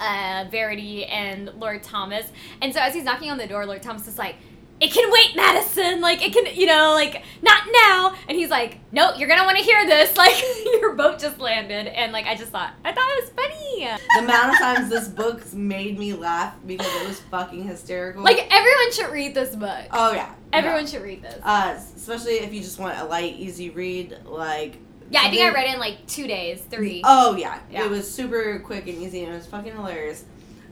[0.00, 2.26] uh, Verity and Lord Thomas.
[2.62, 4.36] And so as he's knocking on the door, Lord Thomas is like,
[4.80, 6.00] it can wait, Madison.
[6.00, 8.14] Like, it can, you know, like, not now.
[8.28, 10.08] And he's like, no, you're to want to hear this.
[10.18, 10.42] Like,
[10.80, 11.86] your boat just landed.
[11.86, 13.88] And, like, I just thought, I thought it was funny.
[14.16, 18.22] the amount of times this book made me laugh because it was fucking hysterical.
[18.22, 19.86] Like, everyone should read this book.
[19.92, 20.86] oh yeah, Everyone yeah.
[20.86, 21.38] should read this.
[21.42, 24.78] Uh, especially if you just want a light, easy read, like.
[25.10, 27.02] yeah, I think I read it in, like, two days, three.
[27.04, 27.60] Oh yeah.
[27.70, 27.84] Yeah.
[27.84, 30.24] it was super quick and easy, and it was fucking hilarious.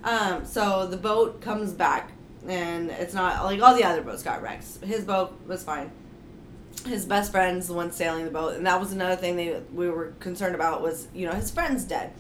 [0.05, 2.13] Um, so the boat comes back,
[2.49, 4.65] and it's not like all the other boats got wrecked.
[4.85, 5.91] His boat was fine.
[6.87, 9.89] His best friend's the one sailing the boat, and that was another thing they we
[9.91, 12.13] were concerned about was you know his friend's dead.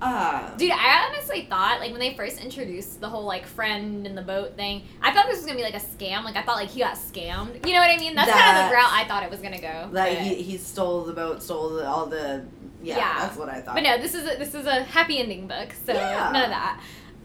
[0.00, 4.14] Uh, Dude, I honestly thought like when they first introduced the whole like friend in
[4.14, 6.24] the boat thing, I thought this was gonna be like a scam.
[6.24, 7.66] Like I thought like he got scammed.
[7.66, 8.14] You know what I mean?
[8.14, 9.88] That's kind of the route I thought it was gonna go.
[9.92, 12.44] like but- he, he stole the boat, stole the, all the
[12.82, 13.18] Yeah, Yeah.
[13.20, 13.76] that's what I thought.
[13.76, 16.30] But no, this is a, this is a happy ending book, so Yeah.
[16.32, 16.80] none of that.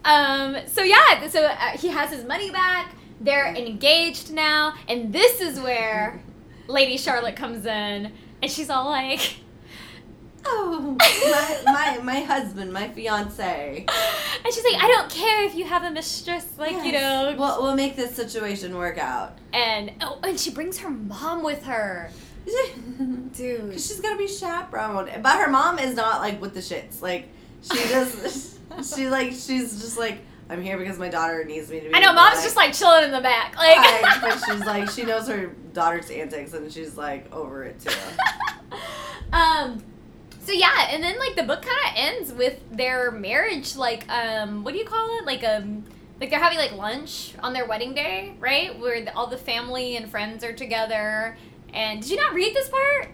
[0.06, 2.96] Um, so yeah, so uh, he has his money back.
[3.22, 6.22] They're engaged now, and this is where
[6.68, 9.38] Lady Charlotte comes in, and she's all like,
[10.46, 13.86] Oh, my, my my husband, my fiance.
[14.46, 17.36] and she's like, I don't care if you have a mistress, like you know.
[17.38, 19.38] We'll, we'll make this situation work out.
[19.54, 22.10] and oh, and she brings her mom with her,
[23.34, 23.72] dude.
[23.74, 27.02] Cause she's gotta be chaperoned, but her mom is not like with the shits.
[27.02, 27.28] Like
[27.62, 28.60] she just,
[28.96, 31.94] she like she's just like I'm here because my daughter needs me to be.
[31.94, 33.78] I know, mom's just like chilling in the back, like.
[33.78, 37.92] Like, but she's like she knows her daughter's antics and she's like over it too.
[39.34, 39.84] um
[40.40, 44.64] so yeah and then like the book kind of ends with their marriage like um
[44.64, 45.84] what do you call it like um
[46.20, 49.96] like they're having like lunch on their wedding day right where the, all the family
[49.96, 51.38] and friends are together
[51.74, 53.10] and did you not read this part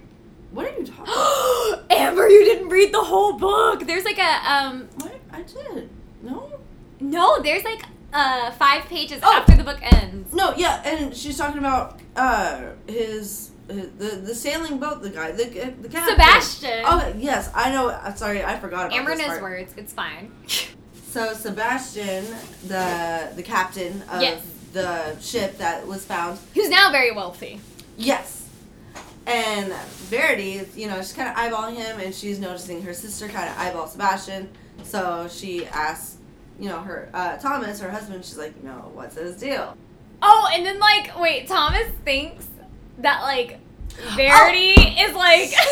[0.51, 1.05] What are you talking?
[1.13, 5.89] about, amber you didn't read the whole book there's like a um What I did?
[6.21, 6.51] No.
[6.99, 7.83] no there's like
[8.13, 9.33] uh five pages Oh.
[9.37, 14.77] after the book ends No, yeah, and she's talking about uh his, the the sailing
[14.79, 16.15] boat, the guy, the the captain.
[16.15, 17.97] sebastian Oh yes, I know.
[18.15, 20.31] Sorry, I forgot about amber knows words it's fine
[21.11, 22.25] So Sebastian,
[22.67, 24.41] the the captain of Yes.
[24.73, 27.59] the ship that was found, who's now very wealthy
[27.97, 28.44] yes,
[29.27, 29.73] and
[30.09, 33.57] Verity, you know, she's kind of eyeballing him, and she's noticing her sister kind of
[33.57, 34.49] eyeball Sebastian.
[34.83, 36.17] So she asks,
[36.59, 38.23] you know, her uh, Thomas, her husband.
[38.23, 39.75] She's like, no, what's his deal?
[40.21, 42.47] Oh, and then like, wait, Thomas thinks
[42.99, 43.59] that like
[44.15, 45.51] Verity is like.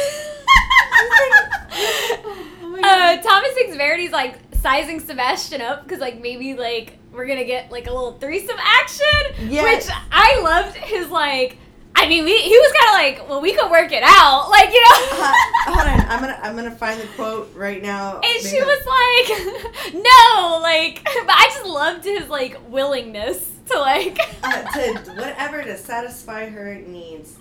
[2.75, 7.45] Oh uh, Thomas thinks Verity's like sizing Sebastian up because like maybe like we're gonna
[7.45, 9.49] get like a little threesome action.
[9.49, 9.87] Yes.
[9.87, 11.57] Which I loved his like.
[11.95, 14.69] I mean, we, he was kind of like, well, we could work it out, like
[14.73, 14.97] you know.
[15.23, 15.33] Uh,
[15.65, 18.19] hold on, I'm gonna I'm gonna find the quote right now.
[18.19, 23.79] And she because- was like, no, like, but I just loved his like willingness to
[23.79, 24.17] like.
[24.43, 24.63] uh,
[25.03, 27.35] to whatever to satisfy her needs.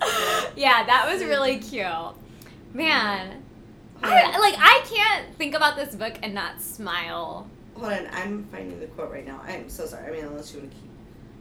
[0.55, 1.85] yeah, that was really cute.
[2.73, 3.43] Man,
[4.01, 7.47] I, like I can't think about this book and not smile.
[7.75, 9.41] Hold on, I'm finding the quote right now.
[9.45, 10.07] I'm so sorry.
[10.07, 10.89] I mean, unless you want to keep.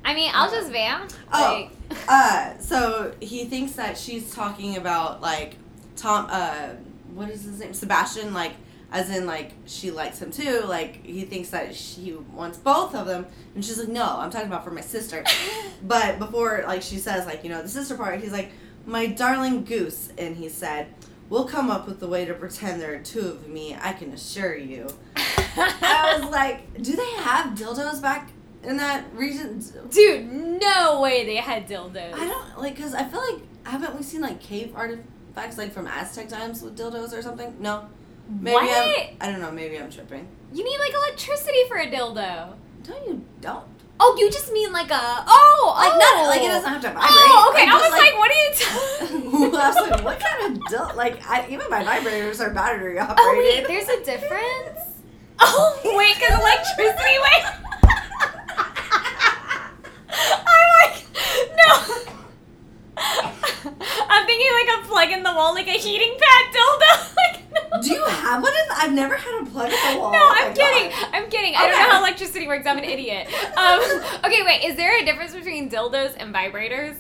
[0.05, 1.09] I mean, I'll just van.
[1.33, 1.69] Oh.
[1.91, 5.57] Like, Uh, so he thinks that she's talking about like
[5.97, 6.27] Tom.
[6.31, 6.71] Uh,
[7.15, 7.75] what is his name?
[7.75, 8.33] Sebastian.
[8.33, 8.53] Like,
[8.91, 10.63] as in like she likes him too.
[10.67, 14.47] Like he thinks that she wants both of them, and she's like, no, I'm talking
[14.49, 15.25] about for my sister.
[15.85, 18.53] But before like she says like you know the sister part, he's like,
[18.87, 20.87] my darling goose, and he said.
[21.31, 24.13] We'll come up with a way to pretend there are two of me, I can
[24.13, 24.87] assure you.
[25.17, 28.29] I was like, do they have dildos back
[28.63, 29.63] in that region?
[29.91, 32.15] dude, no way they had dildos.
[32.15, 35.87] I don't like because I feel like haven't we seen like cave artifacts like from
[35.87, 37.55] Aztec times with dildos or something?
[37.59, 37.89] No,
[38.29, 38.69] maybe what?
[38.71, 39.51] I'm, I don't know.
[39.51, 40.29] Maybe I'm tripping.
[40.53, 42.55] You need like electricity for a dildo.
[42.89, 43.65] No, you don't.
[44.01, 45.99] Oh, you just mean like a oh, Like oh.
[45.99, 47.07] not like it doesn't have to vibrate.
[47.07, 47.67] Oh, okay.
[47.69, 48.51] I was just, like, what are you?
[48.53, 48.67] T-
[49.57, 50.97] I was like, what kind of dildo?
[50.97, 53.21] Like I, even my vibrators are battery operated.
[53.21, 54.81] oh wait, there's a difference.
[55.45, 57.19] Oh wait, because electricity.
[57.19, 57.43] Wait.
[60.47, 60.97] I'm like,
[61.67, 62.13] no.
[64.09, 67.17] I'm thinking like a plug in the wall, like a heating pad dildo.
[67.17, 67.83] like, no.
[67.83, 68.53] Do you have one?
[68.53, 70.13] of th- I've never had a plug in the wall.
[70.13, 70.93] No, Oh I'm my kidding.
[71.13, 71.55] I'm kidding.
[71.57, 72.67] I don't know how electricity works.
[72.67, 73.27] I'm an idiot.
[73.57, 73.81] Um,
[74.25, 74.65] okay, wait.
[74.65, 76.97] Is there a difference between dildos and vibrators?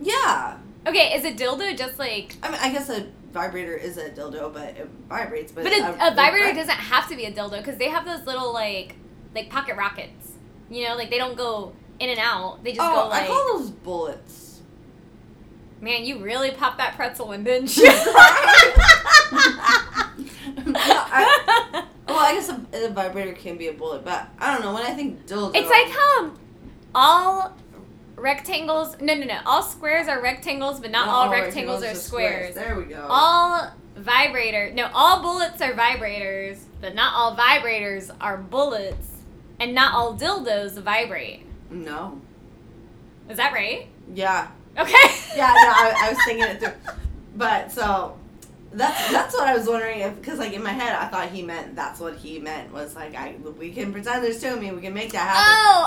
[0.00, 2.34] Yeah, Okay, is a dildo just like?
[2.42, 5.52] I mean, I guess a vibrator is a dildo, but it vibrates.
[5.52, 8.04] But, But a, a- a vibrator doesn't have to be a dildo because they have
[8.04, 8.96] those little like,
[9.34, 10.32] like pocket rockets.
[10.68, 12.62] You know, like they don't go in and out.
[12.64, 13.24] They just Oh, go like.
[13.24, 14.60] I call those bullets.
[15.80, 17.84] Man, you really popped that pretzel in, didn't you?
[17.84, 17.92] No,
[20.76, 24.74] I- well, I guess a, a vibrator can be a bullet, but I don't know.
[24.74, 26.32] When I think dildo, it's like how
[26.94, 27.56] all
[28.16, 29.00] rectangles.
[29.00, 29.38] No, no, no.
[29.46, 32.54] All squares are rectangles, but not, all rectangles, are just squares.
[32.54, 33.06] There we go.
[33.08, 34.70] All vibrator.
[34.72, 39.08] No, all bullets are vibrators, but not all vibrators are bullets,
[39.58, 41.46] and not all dildos vibrate.
[41.74, 42.20] No.
[43.28, 43.86] Is that right?
[44.14, 44.48] Yeah.
[44.78, 44.94] Okay.
[45.36, 45.46] Yeah.
[45.48, 46.92] No, I, I was thinking it through,
[47.36, 48.18] but so
[48.74, 51.42] that's that's what I was wondering if because like in my head I thought he
[51.42, 54.70] meant that's what he meant was like I we can pretend there's two of me
[54.72, 55.42] we can make that happen.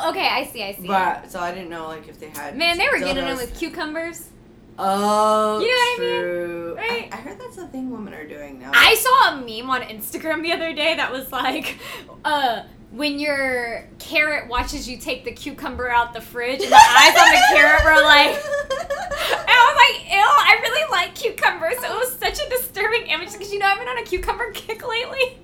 [0.06, 0.28] Oh, okay.
[0.28, 0.64] I see.
[0.64, 0.88] I see.
[0.88, 3.42] But so I didn't know like if they had Man, they were getting them dildos.
[3.42, 4.30] with cucumbers.
[4.78, 6.76] Oh, You know what I mean?
[6.76, 7.10] Right?
[7.14, 8.72] I, I heard that's a thing women are doing now.
[8.74, 11.78] I saw a meme on Instagram the other day that was like,
[12.26, 17.18] uh, when your carrot watches you take the cucumber out the fridge and the eyes
[17.18, 21.76] on the carrot were like, and I was like, ew, I really like cucumbers.
[21.80, 24.52] So it was such a disturbing image because you know I've been on a cucumber
[24.54, 25.40] kick lately.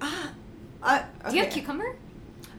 [0.00, 0.30] Ah,
[0.82, 1.60] I, Do you have okay.
[1.60, 1.96] cucumber?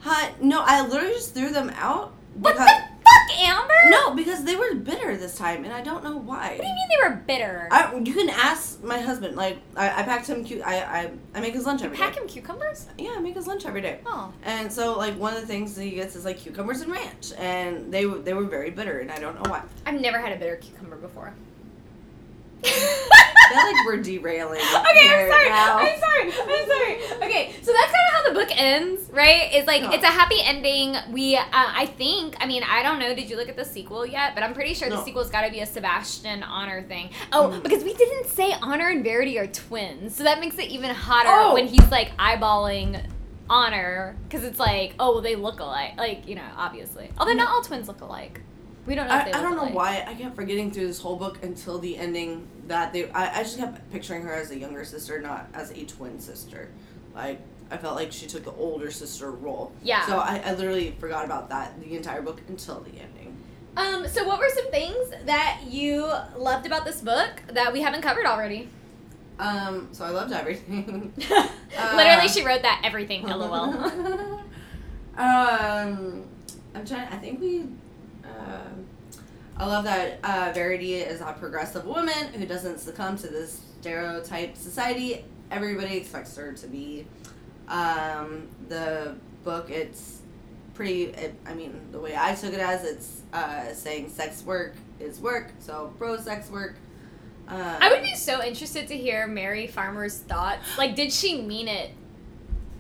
[0.02, 2.14] Huh, no, I literally just threw them out.
[2.36, 2.95] What because- the
[5.26, 6.52] this time, and I don't know why.
[6.52, 7.68] What do you mean they were bitter?
[7.72, 9.36] I, you can ask my husband.
[9.36, 10.46] Like, I, I packed him.
[10.46, 12.04] Cu- I, I I make his lunch every day.
[12.04, 12.88] Pack him cucumbers?
[12.98, 14.00] Yeah, I make his lunch every day.
[14.06, 14.32] Oh.
[14.44, 17.34] And so, like, one of the things that he gets is like cucumbers and ranch,
[17.38, 19.64] and they they were very bitter, and I don't know why.
[19.86, 21.34] I've never had a bitter cucumber before.
[22.66, 24.60] I feel like we're derailing.
[24.96, 25.50] Okay, I'm sorry.
[25.50, 25.78] now.
[25.78, 26.32] I'm sorry.
[26.32, 26.96] I'm sorry.
[27.28, 29.50] Okay, so that's kind of how the book ends, right?
[29.54, 29.92] It's like Yeah.
[29.94, 30.96] it's a happy ending.
[31.12, 32.36] We, uh, I think.
[32.40, 33.14] I mean, I don't know.
[33.16, 34.34] Did you look at the sequel yet?
[34.36, 37.10] But I'm pretty sure the sequel's got to be a Sebastian Honor thing.
[37.32, 37.64] Oh, Mhm.
[37.64, 41.30] because we didn't say Honor and Verity are twins, so that makes it even hotter
[41.32, 41.54] Oh.
[41.54, 43.02] when he's like eyeballing.
[43.48, 45.94] Honor, because it's like, oh, well, they look alike.
[46.00, 47.12] Like, you know, obviously.
[47.20, 48.42] Although not all twins look alike.
[48.88, 49.76] We don't know if I, they I don't know alike.
[49.76, 53.44] why I kept forgetting through this whole book until the ending that they I, I
[53.44, 56.70] just kept picturing her as a younger sister, not as a twin sister.
[57.14, 57.40] Like
[57.72, 59.72] I felt like she took the older sister role.
[59.84, 60.06] Yeah.
[60.06, 63.38] So I, I literally forgot about that the entire book until the ending.
[63.78, 68.02] Um, so what were some things that you loved about this book that we haven't
[68.02, 68.70] covered already?
[69.38, 71.12] Um, so I loved everything.
[71.96, 73.24] Literally, she wrote that everything.
[73.24, 73.54] LOL.
[75.18, 76.24] um,
[76.74, 77.08] I'm trying.
[77.10, 77.62] I think we.
[78.24, 78.86] Um,
[79.58, 84.58] I love that uh, Verity is a progressive woman who doesn't succumb to this stereotype
[84.58, 87.06] society everybody expects her to be.
[87.68, 90.22] Um, the book, it's
[90.74, 91.04] pretty.
[91.06, 95.20] It, I mean, the way I took it as it's uh, saying sex work is
[95.20, 96.76] work, so pro sex work.
[97.48, 100.78] Um, I would be so interested to hear Merry Farmer's thoughts.
[100.78, 101.92] Like, did she mean it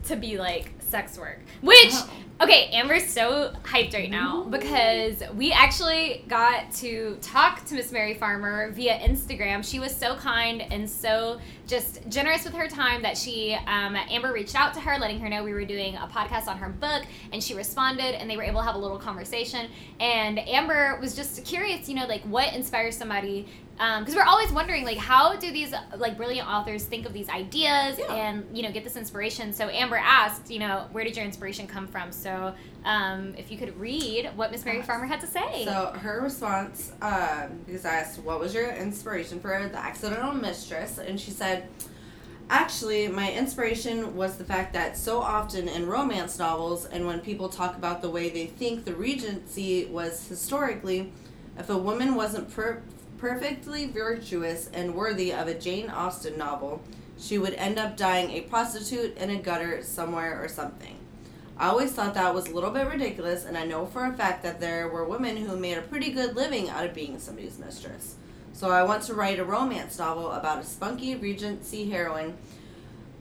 [0.05, 1.39] to be like sex work?
[1.61, 2.09] Which, Oh.
[2.41, 4.51] Okay, Amber's so hyped right now mm-hmm.
[4.51, 9.63] because we actually got to talk to Miss Merry Farmer via Instagram.
[9.63, 14.31] She was so kind and so just generous with her time that she, um, Amber
[14.31, 17.03] reached out to her, letting her know we were doing a podcast on her book,
[17.33, 19.67] and she responded, and they were able to have a little conversation.
[19.99, 23.47] And Amber was just curious, you know, like what inspires somebody
[23.99, 27.99] because we're always wondering like how do these like brilliant authors think of these ideas
[27.99, 28.13] Yeah.
[28.13, 31.67] and you know get this inspiration so amber asked you know where did your inspiration
[31.67, 32.55] come from so
[32.85, 36.93] um, if you could read what miss Merry Farmer had to say So her response,
[37.01, 41.54] um, because I asked, "What was your inspiration for the accidental mistress?" and she said,
[42.49, 47.49] "Actually, my inspiration was the fact that so often in romance novels, and when people
[47.49, 51.11] talk about the way they think the Regency was historically,
[51.57, 52.81] if a woman wasn't per-
[53.17, 56.81] perfectly virtuous and worthy of a Jane Austen novel,
[57.17, 60.97] she would end up dying a prostitute in a gutter somewhere or something."
[61.57, 64.43] I always thought that was a little bit ridiculous, and I know for a fact
[64.43, 68.15] that there were women who made a pretty good living out of being somebody's mistress.
[68.55, 72.35] So I want to write a romance novel about a spunky Regency heroine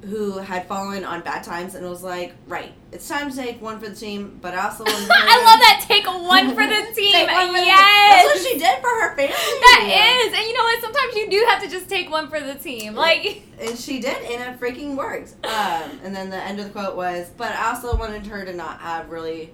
[0.02, 3.80] who had fallen on bad times and was like, right, it's time to take one
[3.80, 5.12] for the team, but I also want to.
[5.12, 8.78] i love that take one for the team for the- yes That's what she did
[8.80, 9.32] for her family.
[9.32, 12.38] that is and you know what sometimes you do have to just take one for
[12.38, 15.32] the team like And she did, and it freaking worked.
[15.44, 18.52] Um, and then the end of the quote was, but I also wanted her to
[18.52, 19.50] not have really.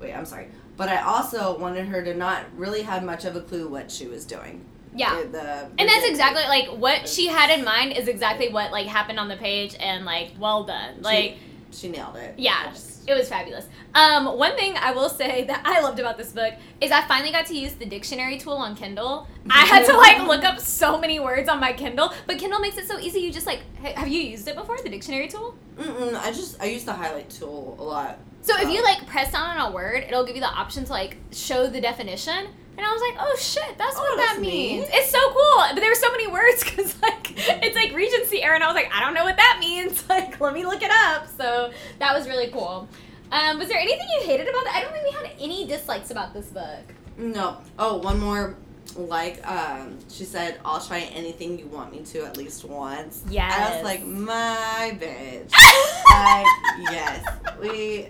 [0.00, 0.48] Wait, I'm sorry.
[0.76, 4.06] But I also wanted her to not really have much of a clue what she
[4.08, 4.64] was doing.
[4.94, 8.72] Yeah The- the- and that's exactly like what she had in mind is exactly what
[8.72, 11.36] like happened on the page and like well done like
[11.72, 12.34] She nailed it.
[12.36, 12.72] Yeah, I
[13.06, 13.66] it was fabulous.
[13.94, 17.30] Um, one thing I will say that I loved about this book is I finally
[17.32, 19.26] got to use the dictionary tool on Kindle.
[19.48, 22.76] I had to like look up so many words on my Kindle, but Kindle makes
[22.76, 23.20] it so easy.
[23.20, 25.54] You just like, ha- have you used it before, the dictionary tool?
[25.78, 28.18] Mm-mm, I just I use the highlight tool a lot.
[28.42, 30.90] So if you like press down on a word, it'll give you the option to
[30.92, 32.48] like show the definition.
[32.76, 34.86] And I was like, oh shit, that's Oh, what that means.
[34.88, 34.94] neat.
[34.94, 35.64] It's so cool.
[35.74, 38.74] But there were so many words because like it's like Regency era, and I was
[38.74, 40.04] like, I don't know what that means.
[40.08, 41.28] Like, let me look it up.
[41.36, 42.88] So that was really cool.
[43.30, 44.74] Um, was there anything you hated about it?
[44.74, 46.82] I don't think we had any dislikes about this book.
[47.16, 47.58] No.
[47.78, 48.56] Oh, one more.
[48.96, 53.48] Like, um, she said, "I'll try anything you want me to at least once." Yeah.
[53.70, 55.52] I was like, "My bitch."
[56.10, 56.46] like,
[56.92, 57.24] yes,
[57.60, 58.08] we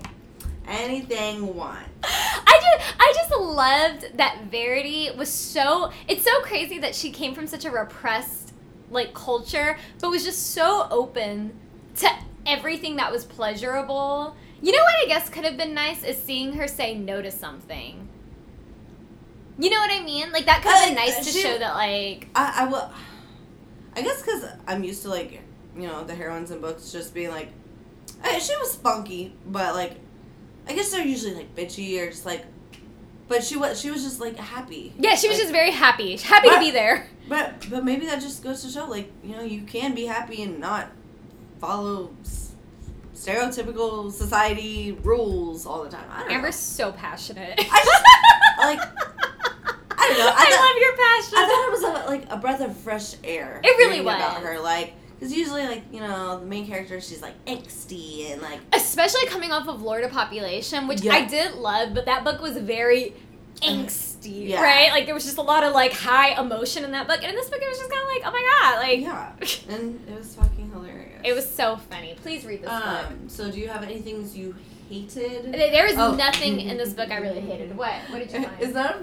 [0.71, 1.87] anything want.
[2.05, 7.35] I just I just loved that Verity was so it's so crazy that she came
[7.35, 8.53] from such a repressed
[8.91, 11.53] like culture but was just so open
[11.97, 12.09] to
[12.47, 14.37] everything that was pleasurable.
[14.63, 17.31] You know what I guess could have been nice is seeing her say no to
[17.31, 18.09] something.
[19.59, 20.33] You know what I mean?
[20.33, 22.91] Like that could have been Uh, nice to show that like I, I will.
[23.97, 25.43] I guess because I'm used to like
[25.77, 27.49] you know the heroines in books just being like,
[28.25, 29.97] eh, she was spunky, but like,
[30.69, 32.45] I guess they're usually like bitchy or just like,
[33.29, 34.93] but she was she was just like happy.
[34.99, 36.17] yeah, she was Like, just very happy.
[36.17, 37.07] Happy to be there.
[37.29, 40.43] But but maybe that just goes to show, like you know, you can be happy
[40.43, 40.89] and not
[41.61, 42.53] follow s-
[43.15, 46.05] stereotypical society rules all the time.
[46.11, 47.55] I don't Amber's so passionate.
[47.59, 48.05] I just-
[48.59, 48.81] like,
[49.99, 50.27] I don't know.
[50.27, 51.35] I I, thought- love your passion.
[51.37, 53.61] I thought it was a, like a breath of fresh air.
[53.63, 54.45] It really reading about was.
[54.45, 58.59] her, like because usually like you know the main character she's like angsty and like
[58.73, 61.13] Especially coming off of Lord of Population, which Yeah.
[61.13, 63.15] I did love, but that book was very
[63.63, 64.63] angsty, Yeah.
[64.63, 64.91] right?
[64.91, 67.35] Like there was just a lot of like high emotion in that book, and in
[67.37, 69.33] this book it was just kind of like, oh my god, like yeah,
[69.75, 71.21] and it was fucking hilarious.
[71.25, 72.15] it was so funny.
[72.23, 72.85] Please read this book.
[73.11, 73.29] Um.
[73.29, 74.55] So do you have any things you
[74.89, 75.53] hated?
[75.53, 76.15] There is Oh.
[76.15, 77.77] nothing in this book I really hated.
[77.77, 77.93] What?
[78.09, 78.61] What did you find?
[78.63, 78.97] It's not.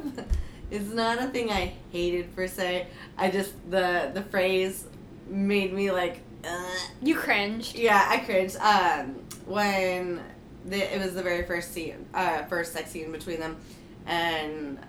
[0.69, 2.87] It's not a thing I hated per se.
[3.17, 4.83] I just the the phrase
[5.29, 6.21] made me like.
[6.43, 6.69] Uh,
[7.01, 7.75] you cringed.
[7.75, 8.55] yeah, I cringed.
[8.57, 9.15] Um,
[9.45, 10.21] when
[10.65, 13.57] the, it was the very first scene, uh, first sex scene between them,
[14.05, 14.79] and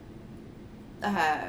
[1.02, 1.48] uh,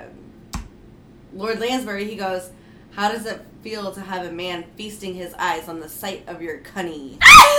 [1.33, 2.49] Lord Lansbury, he goes,
[2.91, 6.41] "How does it feel to have a man feasting his eyes on the sight of
[6.41, 7.19] your cunny?"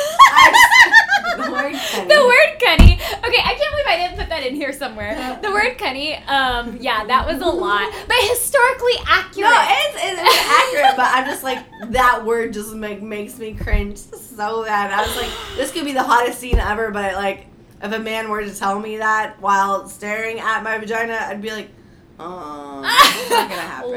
[1.36, 2.08] the word cunny.
[2.08, 2.94] The word cunny.
[2.94, 5.38] Okay, I can't believe I didn't put that in here somewhere.
[5.42, 6.26] The word cunny.
[6.28, 9.50] Um, yeah, that was a lot, but historically accurate.
[9.50, 13.54] No, it's, it's, it's accurate, but I'm just like that word just make, makes me
[13.54, 14.90] cringe so bad.
[14.90, 17.46] I was like, this could be the hottest scene ever, but like,
[17.82, 21.50] if a man were to tell me that while staring at my vagina, I'd be
[21.50, 21.70] like,
[22.18, 23.90] oh, it's not gonna happen.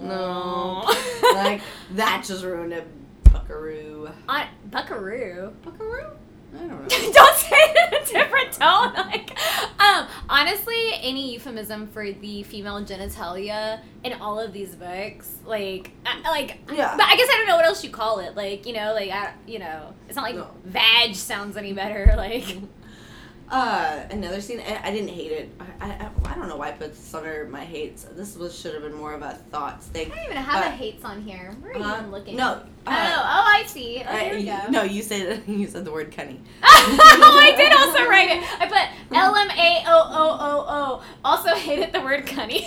[0.06, 0.84] No,
[1.34, 1.62] like
[1.92, 2.86] that just ruined it,
[3.32, 3.82] Buckaroo.
[4.28, 5.52] On, Buckaroo.
[5.62, 6.10] Buckaroo?
[6.54, 7.12] I don't know.
[7.12, 8.94] Don't say it in a different tone.
[8.94, 9.36] Like,
[9.80, 16.20] um, honestly, any euphemism for the female genitalia in all of these books, like, I,
[16.30, 16.94] like, Yeah.
[16.96, 18.36] but I guess I don't know what else you call it.
[18.36, 20.48] Like, you know, like, I, you know, it's not like No.
[20.64, 22.12] vag sounds any better.
[22.16, 22.56] Like,
[23.48, 24.60] Uh, another scene.
[24.60, 25.50] I, I didn't hate it.
[25.80, 28.02] I, I I don't know why I put this under my hates.
[28.02, 30.10] This was should have been more of a thoughts thing.
[30.10, 31.54] I don't even have But- the hates on here.
[31.60, 32.36] Where are you Uh, even looking?
[32.36, 32.60] No.
[32.88, 34.02] Oh, oh, I see.
[34.04, 34.70] Oh, Uh, here we you- go.
[34.70, 36.40] no, you said you said the word Kenny.
[36.62, 38.60] oh, I did also write it.
[38.60, 41.02] I put L M A O O O O.
[41.24, 42.66] Also hated the word cunny.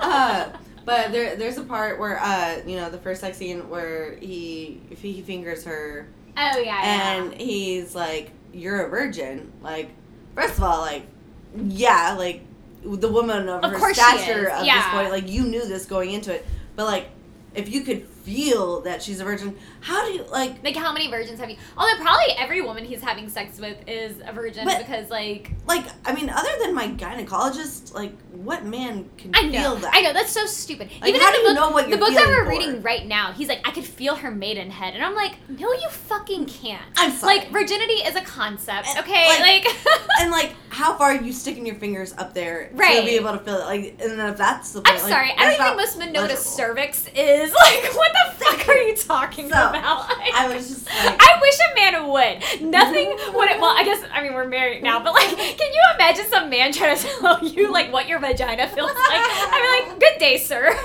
[0.00, 0.50] uh,
[0.84, 4.80] but there there's a part where uh you know the first sex scene where he
[4.90, 6.80] he fingers her oh yeah.
[7.18, 9.90] and he's like you're a virgin like
[10.34, 11.06] first of all like
[11.54, 12.42] yeah like
[12.84, 14.76] the woman of, Of her stature at yeah.
[14.76, 17.08] this point like you knew this going into it but like
[17.56, 21.08] if you could feel that she's a virgin how do you like Like how many
[21.08, 21.56] virgins have you?
[21.78, 25.84] Although probably every woman he's having sex with is a virgin But- because like like
[26.04, 30.12] I mean other than my gynecologist like what man can I feel that I know
[30.12, 30.90] that's so stupid.
[31.00, 32.44] Like, Even how in the do you book, know what the you're book that we're
[32.44, 32.50] for?
[32.50, 35.88] reading right now, he's like, I could feel her maidenhead, and I'm like, no, you
[35.88, 36.82] fucking can't.
[36.96, 37.38] I'm sorry.
[37.38, 39.28] Like virginity is a concept, And, okay?
[39.40, 39.76] like- Like,
[40.20, 43.00] and like how far are you sticking your fingers up there Right.
[43.00, 45.10] to be able to feel it like and then if that's the I'm point, like,
[45.12, 47.50] sorry, I don't even think most men know what a cervix is.
[47.64, 50.08] Like, what the fuck are you talking So, about?
[50.10, 52.70] Like, I was just like I wish a man would.
[52.70, 53.48] Nothing would.
[53.60, 56.72] Well, I guess I mean we're married now, but like, can you imagine some man
[56.72, 58.96] trying to tell you like what your vagina feels like?
[59.00, 60.76] I'd be like, "Good day, sir."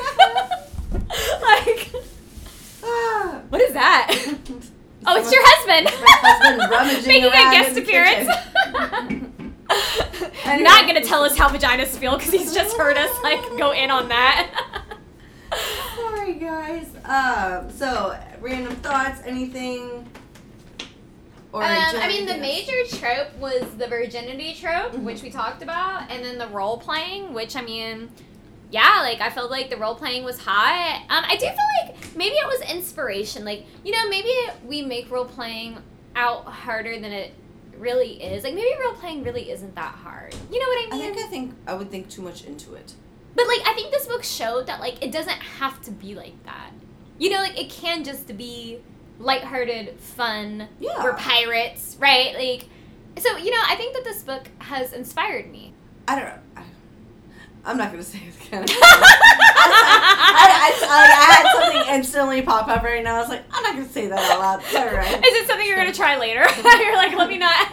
[1.41, 1.91] like,
[3.49, 4.35] what is that?
[5.05, 5.85] Oh, it's your husband.
[5.85, 9.40] My husband rummaging Making a guest appearance.
[10.43, 10.63] Anyway.
[10.63, 13.89] Not gonna tell us how vaginas feel because he's just heard us like go in
[13.91, 14.49] on that.
[15.95, 16.87] Sorry guys.
[17.05, 20.07] Um so random thoughts, anything
[21.53, 25.03] or Um, I mean, the major trope was the virginity trope, Mhm.
[25.03, 28.09] which we talked about, and then the role playing, which I mean,
[28.71, 31.01] yeah, like I felt like the role playing was hot.
[31.09, 33.43] Um, I do feel like maybe it was inspiration.
[33.45, 34.31] Like you know, maybe
[34.65, 35.77] we make role playing
[36.15, 37.33] out harder than it
[37.81, 38.43] really is.
[38.43, 40.33] Like maybe role playing really isn't that hard.
[40.51, 41.11] You know what I mean?
[41.11, 42.93] I think I think I would think too much into it.
[43.35, 46.41] But like I think this book showed that like it doesn't have to be like
[46.45, 46.71] that.
[47.17, 48.79] You know, like it can just be
[49.19, 50.67] lighthearted, fun.
[50.79, 51.03] Yeah.
[51.03, 52.33] We're pirates, right?
[52.35, 52.69] Like
[53.17, 55.73] so, you know, I think that this book has inspired me.
[56.07, 56.39] I don't know.
[57.63, 58.65] I'm not gonna say it again.
[59.63, 63.15] I, I, I, I had something instantly pop up right now.
[63.17, 64.59] I was like, I'm not gonna say that out loud.
[64.61, 65.13] It's all right.
[65.13, 66.39] Is it something you're gonna try later?
[66.83, 67.67] you're like, let me not.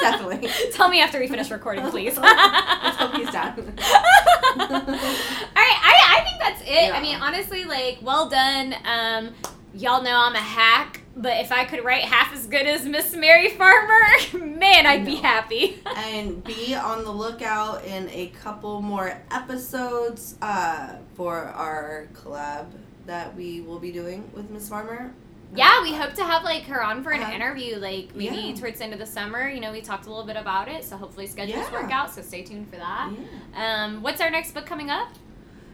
[0.00, 0.48] Definitely.
[0.72, 2.16] Tell me after we finish recording, please.
[2.18, 3.58] Let's hope he's down.
[3.58, 6.88] All right, I, I think that's it.
[6.88, 6.92] Yeah.
[6.94, 8.74] I mean, honestly, like, well done.
[8.84, 9.34] Um,
[9.74, 13.14] y'all know I'm a hack, but if I could write half as good as Miss
[13.14, 14.00] Merry Farmer,
[14.56, 15.80] man, I'd be happy.
[15.96, 22.66] and be on the lookout in a couple more episodes uh, for our collab
[23.06, 25.12] that we will be doing with Miss Farmer.
[25.54, 27.32] Yeah, we hope to have like her on for an Uh-huh.
[27.32, 28.54] interview, like maybe Yeah.
[28.54, 29.46] towards the end of the summer.
[29.48, 31.82] You know, we talked a little bit about it, so hopefully schedules Yeah.
[31.82, 32.10] work out.
[32.10, 33.10] So stay tuned for that.
[33.54, 33.84] Yeah.
[33.84, 35.08] Um, what's our next book coming up?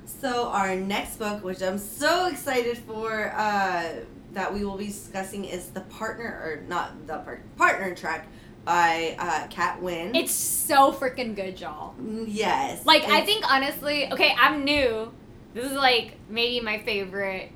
[0.05, 3.85] So our next book, which I'm so excited for, uh,
[4.39, 8.29] that we will be discussing is the partner or not the part, partner track
[8.65, 10.15] by uh, Kat Wynn.
[10.15, 11.95] It's so freaking good, y'all.
[11.99, 12.87] Yes.
[12.87, 15.13] Like I think honestly, okay, I'm new.
[15.55, 17.51] This is like maybe my favorite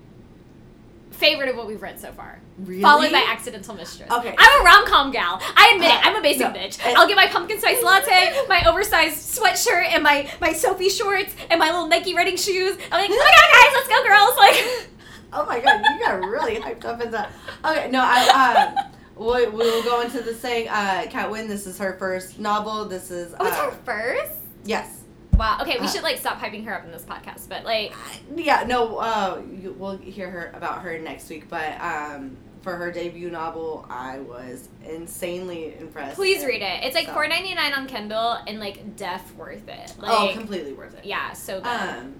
[1.13, 2.41] favorite of what we've read so far.
[2.59, 2.83] really?
[2.83, 4.11] Followed by Accidental Mistress.
[4.11, 4.35] Okay.
[4.37, 5.39] I'm a rom com gal.
[5.41, 5.95] I admit it.
[5.95, 6.53] Uh, I'm a basic no.
[6.53, 6.85] bitch.
[6.85, 11.35] Uh, I'll get my pumpkin spice latte, my oversized sweatshirt, and my my Soffe shorts,
[11.51, 12.77] and my little Nike running shoes.
[12.91, 14.37] I'm like, oh my god, guys, let's go, girls!
[14.37, 14.89] Like,
[15.33, 17.29] Oh my god, you got really hyped up into.
[17.65, 18.75] Okay, no, I.
[18.77, 20.69] Uh, we we will go into the saying.
[20.69, 21.49] Uh, Kat Wynn.
[21.49, 22.85] This is her first novel.
[22.87, 23.33] This is.
[23.35, 24.39] Uh, oh, it's her first.
[24.65, 24.99] Yes.
[25.37, 25.59] Wow.
[25.63, 27.95] Okay, we Uh, should like stop hyping her up in this podcast, but like,
[28.37, 28.65] Yeah.
[28.67, 28.99] No.
[28.99, 31.49] Uh, you, we'll hear her about her next week.
[31.49, 36.17] But um, for her debut novel, I was insanely impressed.
[36.17, 36.85] please read it.
[36.85, 37.13] It's like So.
[37.15, 39.95] four ninety nine on Kindle and like deaf worth it.
[39.99, 41.05] Like, oh, completely worth it.
[41.07, 41.67] yeah, so good.
[41.69, 42.15] Um,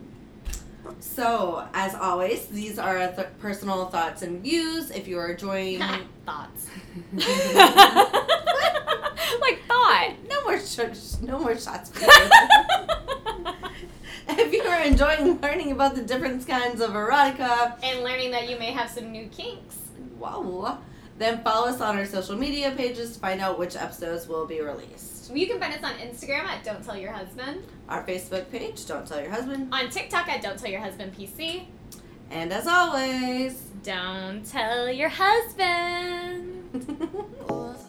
[1.01, 4.91] so, as always, these are th- personal thoughts and views.
[4.91, 5.81] If you are enjoying.
[6.27, 6.69] Thoughts.
[7.13, 7.27] like
[9.67, 10.15] thought.
[10.29, 11.91] no more sh- no more shots.
[14.29, 18.57] if you are enjoying learning about the different kinds of erotica, and learning that you
[18.59, 19.79] may have some new kinks.
[20.19, 20.79] wow,
[21.19, 24.61] then follow us on our social media pages to find out which episodes will be
[24.61, 25.12] released.
[25.35, 29.07] You can find us on Instagram at Don't Tell Your Husband, Our Facebook page, Don't
[29.07, 29.73] Tell Your Husband.
[29.73, 31.65] on TikTok at Don't Tell Your Husband PC.
[32.31, 36.59] And as always, Don't tell your husband.